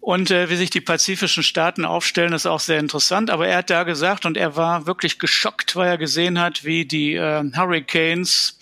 [0.00, 3.30] Und äh, wie sich die pazifischen Staaten aufstellen, ist auch sehr interessant.
[3.30, 6.86] Aber er hat da gesagt, und er war wirklich geschockt, weil er gesehen hat, wie
[6.86, 8.58] die äh, Hurricanes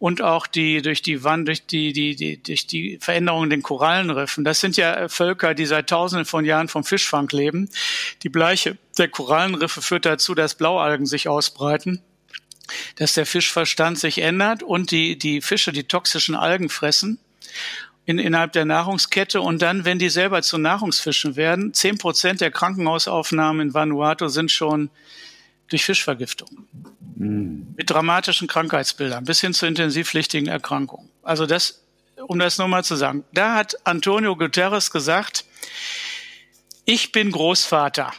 [0.00, 3.62] und auch die durch die Wand, durch die, die, die, durch die Veränderungen in den
[3.62, 4.42] Korallenriffen.
[4.44, 7.68] Das sind ja Völker, die seit tausenden von Jahren vom Fischfang leben.
[8.22, 12.02] Die Bleiche der Korallenriffe führt dazu, dass Blaualgen sich ausbreiten.
[12.96, 17.18] dass der Fischverstand sich ändert und die, die Fische die toxischen Algen fressen
[18.06, 22.50] in, innerhalb der Nahrungskette und dann, wenn die selber zu Nahrungsfischen werden, zehn Prozent der
[22.52, 24.90] Krankenhausaufnahmen in Vanuatu sind schon
[25.70, 26.66] durch Fischvergiftung.
[27.16, 27.74] Mhm.
[27.76, 31.08] Mit dramatischen Krankheitsbildern bis hin zu intensivpflichtigen Erkrankungen.
[31.22, 31.82] Also das,
[32.26, 35.44] um das nochmal zu sagen, da hat Antonio Guterres gesagt,
[36.84, 38.12] ich bin Großvater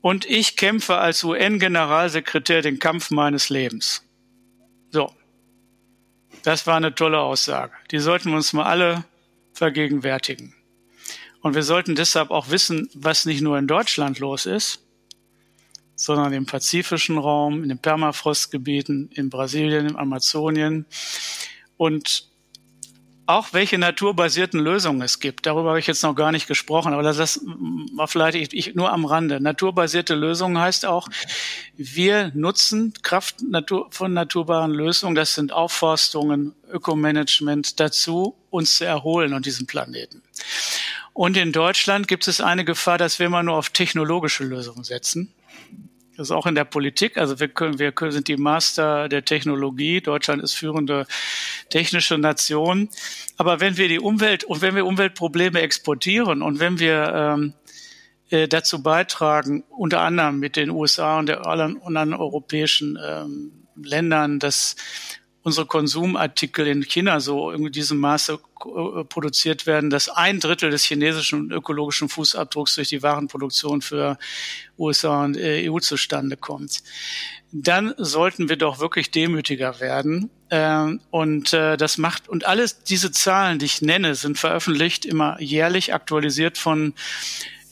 [0.00, 4.02] und ich kämpfe als UN-Generalsekretär den Kampf meines Lebens.
[4.90, 5.14] So.
[6.42, 7.72] Das war eine tolle Aussage.
[7.90, 9.04] Die sollten wir uns mal alle
[9.52, 10.54] vergegenwärtigen.
[11.42, 14.82] Und wir sollten deshalb auch wissen, was nicht nur in Deutschland los ist,
[16.00, 20.86] sondern im pazifischen Raum, in den Permafrostgebieten, in Brasilien, im Amazonien
[21.76, 22.30] und
[23.26, 25.46] auch welche naturbasierten Lösungen es gibt.
[25.46, 27.40] Darüber habe ich jetzt noch gar nicht gesprochen, aber das
[27.94, 29.40] war vielleicht ich, nur am Rande.
[29.40, 31.06] Naturbasierte Lösungen heißt auch,
[31.76, 33.36] wir nutzen Kraft
[33.90, 40.22] von naturbaren Lösungen, das sind Aufforstungen, Ökomanagement dazu, uns zu erholen und diesen Planeten.
[41.12, 45.32] Und in Deutschland gibt es eine Gefahr, dass wir immer nur auf technologische Lösungen setzen.
[46.20, 47.16] Das ist auch in der Politik.
[47.16, 50.02] Also wir können, wir sind die Master der Technologie.
[50.02, 51.06] Deutschland ist führende
[51.70, 52.90] technische Nation.
[53.38, 57.54] Aber wenn wir die Umwelt und wenn wir Umweltprobleme exportieren und wenn wir ähm,
[58.28, 63.52] äh, dazu beitragen, unter anderem mit den USA und der anderen, europäischen ähm,
[63.82, 64.76] Ländern, dass
[65.42, 70.84] unsere Konsumartikel in China so in diesem Maße äh, produziert werden, dass ein Drittel des
[70.84, 74.18] chinesischen ökologischen Fußabdrucks durch die Warenproduktion für
[74.78, 76.82] USA und äh, EU zustande kommt.
[77.52, 80.30] Dann sollten wir doch wirklich demütiger werden.
[80.50, 85.40] Ähm, und äh, das macht, und alles diese Zahlen, die ich nenne, sind veröffentlicht, immer
[85.40, 86.94] jährlich aktualisiert von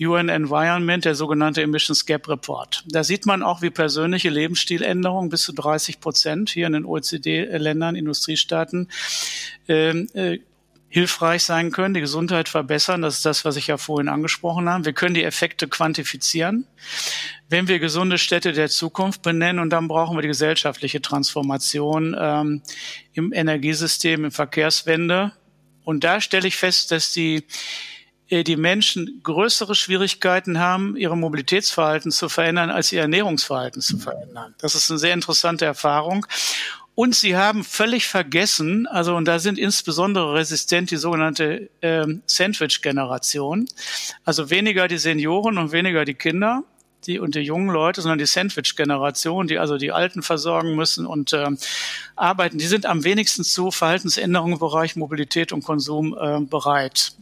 [0.01, 2.85] UN Environment, der sogenannte Emissions Gap Report.
[2.87, 7.97] Da sieht man auch, wie persönliche Lebensstiländerungen bis zu 30 Prozent hier in den OECD-Ländern,
[7.97, 8.89] Industriestaaten,
[9.69, 10.39] ähm, äh,
[10.91, 13.03] hilfreich sein können, die Gesundheit verbessern.
[13.03, 14.87] Das ist das, was ich ja vorhin angesprochen habe.
[14.87, 16.67] Wir können die Effekte quantifizieren,
[17.51, 19.61] wenn wir gesunde Städte der Zukunft benennen.
[19.61, 22.63] Und dann brauchen wir die gesellschaftliche Transformation ähm,
[23.13, 25.33] im Energiesystem, im Verkehrswende.
[25.85, 27.45] Und da stelle ich fest, dass die
[28.31, 34.55] die Menschen größere Schwierigkeiten haben, ihre Mobilitätsverhalten zu verändern, als ihr Ernährungsverhalten zu verändern.
[34.59, 36.27] Das ist eine sehr interessante Erfahrung.
[36.95, 43.69] Und sie haben völlig vergessen, also und da sind insbesondere resistent die sogenannte ähm, Sandwich-Generation,
[44.25, 46.65] also weniger die Senioren und weniger die Kinder,
[47.07, 51.33] die und die jungen Leute, sondern die Sandwich-Generation, die also die Alten versorgen müssen und
[51.33, 51.47] äh,
[52.17, 57.13] arbeiten, die sind am wenigsten zu Verhaltensänderungen im Bereich Mobilität und Konsum äh, bereit.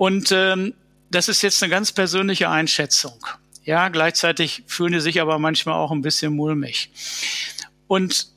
[0.00, 0.72] Und ähm,
[1.10, 3.26] das ist jetzt eine ganz persönliche Einschätzung.
[3.64, 6.88] Ja, gleichzeitig fühlen die sich aber manchmal auch ein bisschen mulmig.
[7.86, 8.28] Und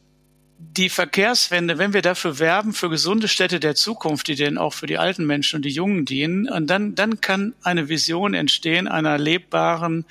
[0.59, 4.87] die Verkehrswende, wenn wir dafür werben, für gesunde Städte der Zukunft, die denn auch für
[4.87, 9.17] die alten Menschen und die Jungen dienen, und dann, dann kann eine Vision entstehen einer
[9.17, 10.03] lebbaren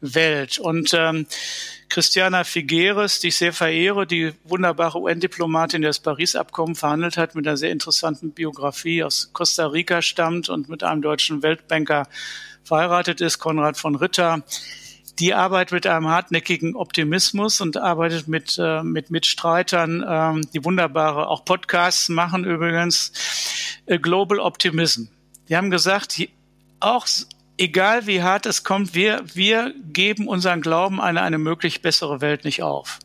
[0.00, 0.60] Welt.
[0.60, 1.26] Und ähm,
[1.90, 7.46] Christiana Figueres, die ich sehr verehre, die wunderbare UN-Diplomatin, die das Paris-Abkommen verhandelt hat, mit
[7.46, 12.08] einer sehr interessanten Biografie aus Costa Rica stammt und mit einem deutschen Weltbanker
[12.64, 14.42] verheiratet ist, Konrad von Ritter
[15.20, 21.28] die arbeitet mit einem hartnäckigen Optimismus und arbeitet mit, äh, mit Mitstreitern, äh, die wunderbare
[21.28, 23.12] auch Podcasts machen übrigens,
[23.84, 25.04] äh, Global Optimism.
[25.48, 26.22] Die haben gesagt,
[26.80, 27.06] auch
[27.60, 32.44] egal wie hart es kommt, wir, wir geben unseren Glauben an eine möglich bessere Welt
[32.44, 32.98] nicht auf.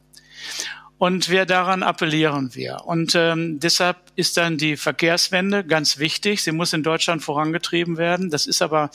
[0.98, 2.78] Und wir daran appellieren wir.
[2.86, 6.42] Und ähm, deshalb ist dann die Verkehrswende ganz wichtig.
[6.42, 8.30] Sie muss in Deutschland vorangetrieben werden.
[8.30, 8.92] Das ist aber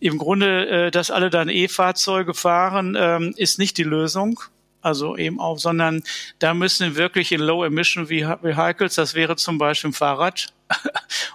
[0.00, 4.40] im Grunde, äh, dass alle dann E-Fahrzeuge fahren, ähm, ist nicht die Lösung
[4.80, 6.02] also eben auch, sondern
[6.38, 10.52] da müssen wirklich in Low-Emission Vehicles, das wäre zum Beispiel ein Fahrrad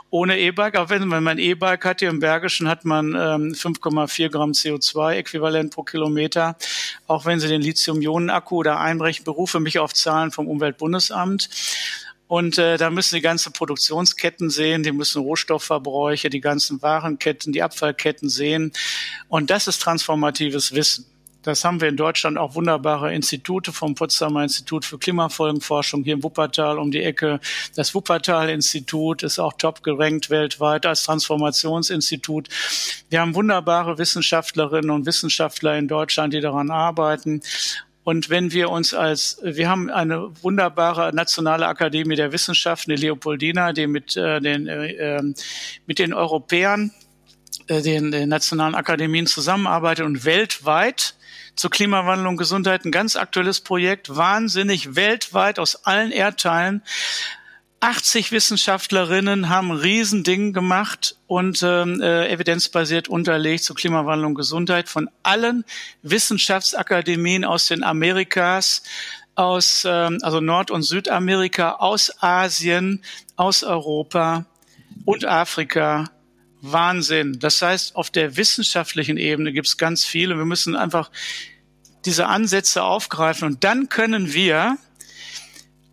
[0.09, 4.29] ohne E-Bike, auch wenn man ein E-Bike hat, hier im Bergischen hat man ähm, 5,4
[4.29, 6.55] Gramm CO2-Äquivalent pro Kilometer,
[7.07, 11.49] auch wenn Sie den Lithium-Ionen-Akku da einbrechen, berufe mich auf Zahlen vom Umweltbundesamt.
[12.27, 17.61] Und äh, da müssen die ganzen Produktionsketten sehen, die müssen Rohstoffverbräuche, die ganzen Warenketten, die
[17.61, 18.71] Abfallketten sehen.
[19.27, 21.05] Und das ist transformatives Wissen.
[21.43, 26.23] Das haben wir in Deutschland auch wunderbare Institute vom Potsdamer Institut für Klimafolgenforschung hier im
[26.23, 27.41] Wuppertal um die Ecke.
[27.75, 32.47] Das Wuppertal-Institut ist auch top gerankt weltweit als Transformationsinstitut.
[33.09, 37.41] Wir haben wunderbare Wissenschaftlerinnen und Wissenschaftler in Deutschland, die daran arbeiten.
[38.05, 43.73] Und wenn wir uns als, wir haben eine wunderbare nationale Akademie der Wissenschaften, die Leopoldina,
[43.73, 45.35] die mit äh, den, äh, ähm,
[45.87, 46.91] mit den Europäern
[47.67, 51.15] äh, den, den nationalen Akademien zusammenarbeitet und weltweit
[51.55, 56.83] zur Klimawandel und Gesundheit ein ganz aktuelles Projekt, wahnsinnig weltweit aus allen Erdteilen
[57.83, 64.87] 80 Wissenschaftlerinnen haben ein Riesending gemacht und ähm, äh, evidenzbasiert unterlegt zu Klimawandel und Gesundheit
[64.87, 65.65] von allen
[66.01, 68.83] Wissenschaftsakademien aus den Amerikas,
[69.35, 73.03] aus ähm, also Nord- und Südamerika, aus Asien,
[73.35, 74.45] aus Europa
[75.03, 76.09] und Afrika.
[76.63, 77.39] Wahnsinn.
[77.39, 80.37] Das heißt, auf der wissenschaftlichen Ebene gibt es ganz viele.
[80.37, 81.11] Wir müssen einfach
[82.05, 84.77] diese Ansätze aufgreifen und dann können wir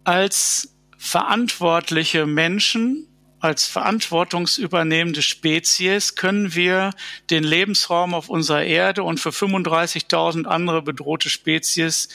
[0.05, 3.07] als verantwortliche Menschen,
[3.41, 6.91] als verantwortungsübernehmende Spezies können wir
[7.31, 12.09] den Lebensraum auf unserer Erde und für 35.000 andere bedrohte Spezies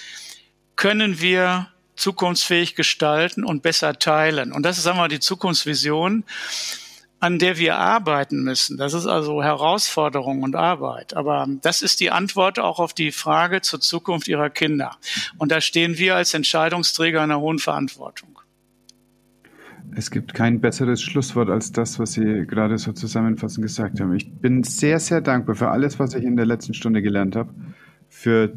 [0.75, 4.51] können wir zukunftsfähig gestalten und besser teilen.
[4.51, 6.25] Und das ist, sagen wir mal, die Zukunftsvision,
[7.19, 8.77] an der wir arbeiten müssen.
[8.77, 11.15] Das ist also Herausforderung und Arbeit.
[11.15, 14.97] Aber das ist die Antwort auch auf die Frage zur Zukunft ihrer Kinder.
[15.37, 18.39] Und da stehen wir als Entscheidungsträger in einer hohen Verantwortung.
[19.95, 24.13] Es gibt kein besseres Schlusswort als das, was Sie gerade so zusammenfassend gesagt haben.
[24.15, 27.53] Ich bin sehr, sehr dankbar für alles, was ich in der letzten Stunde gelernt habe.
[28.09, 28.53] Für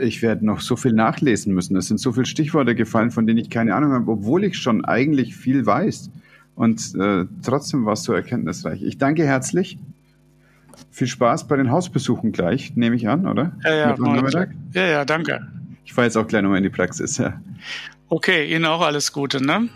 [0.00, 1.76] ich werde noch so viel nachlesen müssen.
[1.76, 4.84] Es sind so viele Stichworte gefallen, von denen ich keine Ahnung habe, obwohl ich schon
[4.84, 6.10] eigentlich viel weiß.
[6.54, 8.82] Und äh, trotzdem war es so erkenntnisreich.
[8.82, 9.78] Ich danke herzlich.
[10.90, 13.52] Viel Spaß bei den Hausbesuchen gleich, nehme ich an, oder?
[13.64, 15.46] Ja, ja, ja, ja, danke.
[15.84, 17.18] Ich fahre jetzt auch gleich nochmal in die Praxis.
[17.18, 17.40] Ja.
[18.08, 19.68] Okay, Ihnen auch alles Gute, ne?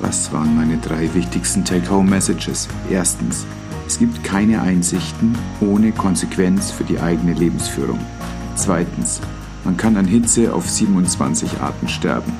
[0.00, 2.68] Das waren meine drei wichtigsten Take-Home-Messages.
[2.90, 3.46] Erstens,
[3.86, 8.00] es gibt keine Einsichten ohne Konsequenz für die eigene Lebensführung.
[8.56, 9.20] Zweitens,
[9.64, 12.32] man kann an Hitze auf 27 Arten sterben.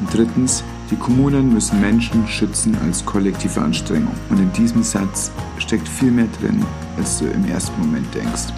[0.00, 4.14] Und drittens, die Kommunen müssen Menschen schützen als kollektive Anstrengung.
[4.28, 6.64] Und in diesem Satz steckt viel mehr drin,
[6.96, 8.52] als du im ersten Moment denkst.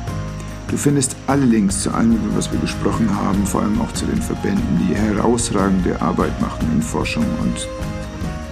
[0.69, 4.07] Du findest alle Links zu allem, über was wir gesprochen haben, vor allem auch zu
[4.07, 7.69] den Verbänden, die herausragende Arbeit machen in Forschung und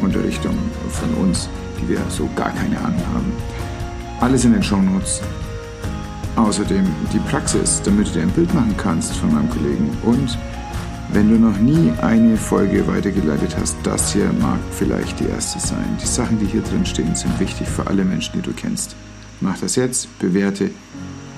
[0.03, 0.55] Unterrichtung
[0.91, 1.49] von uns,
[1.81, 3.33] die wir so gar keine Ahnung haben.
[4.21, 5.23] Alles in den Shownotes.
[6.37, 9.91] Außerdem die Praxis, damit du dir ein Bild machen kannst von meinem Kollegen.
[10.03, 10.39] Und
[11.13, 15.99] wenn du noch nie eine Folge weitergeleitet hast, das hier mag vielleicht die erste sein.
[16.01, 18.95] Die Sachen, die hier drin stehen, sind wichtig für alle Menschen, die du kennst.
[19.41, 20.71] Mach das jetzt, bewerte,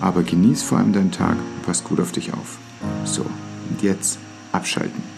[0.01, 2.59] aber genieß vor allem deinen Tag und pass gut auf dich auf.
[3.05, 4.19] So, und jetzt
[4.53, 5.11] abschalten.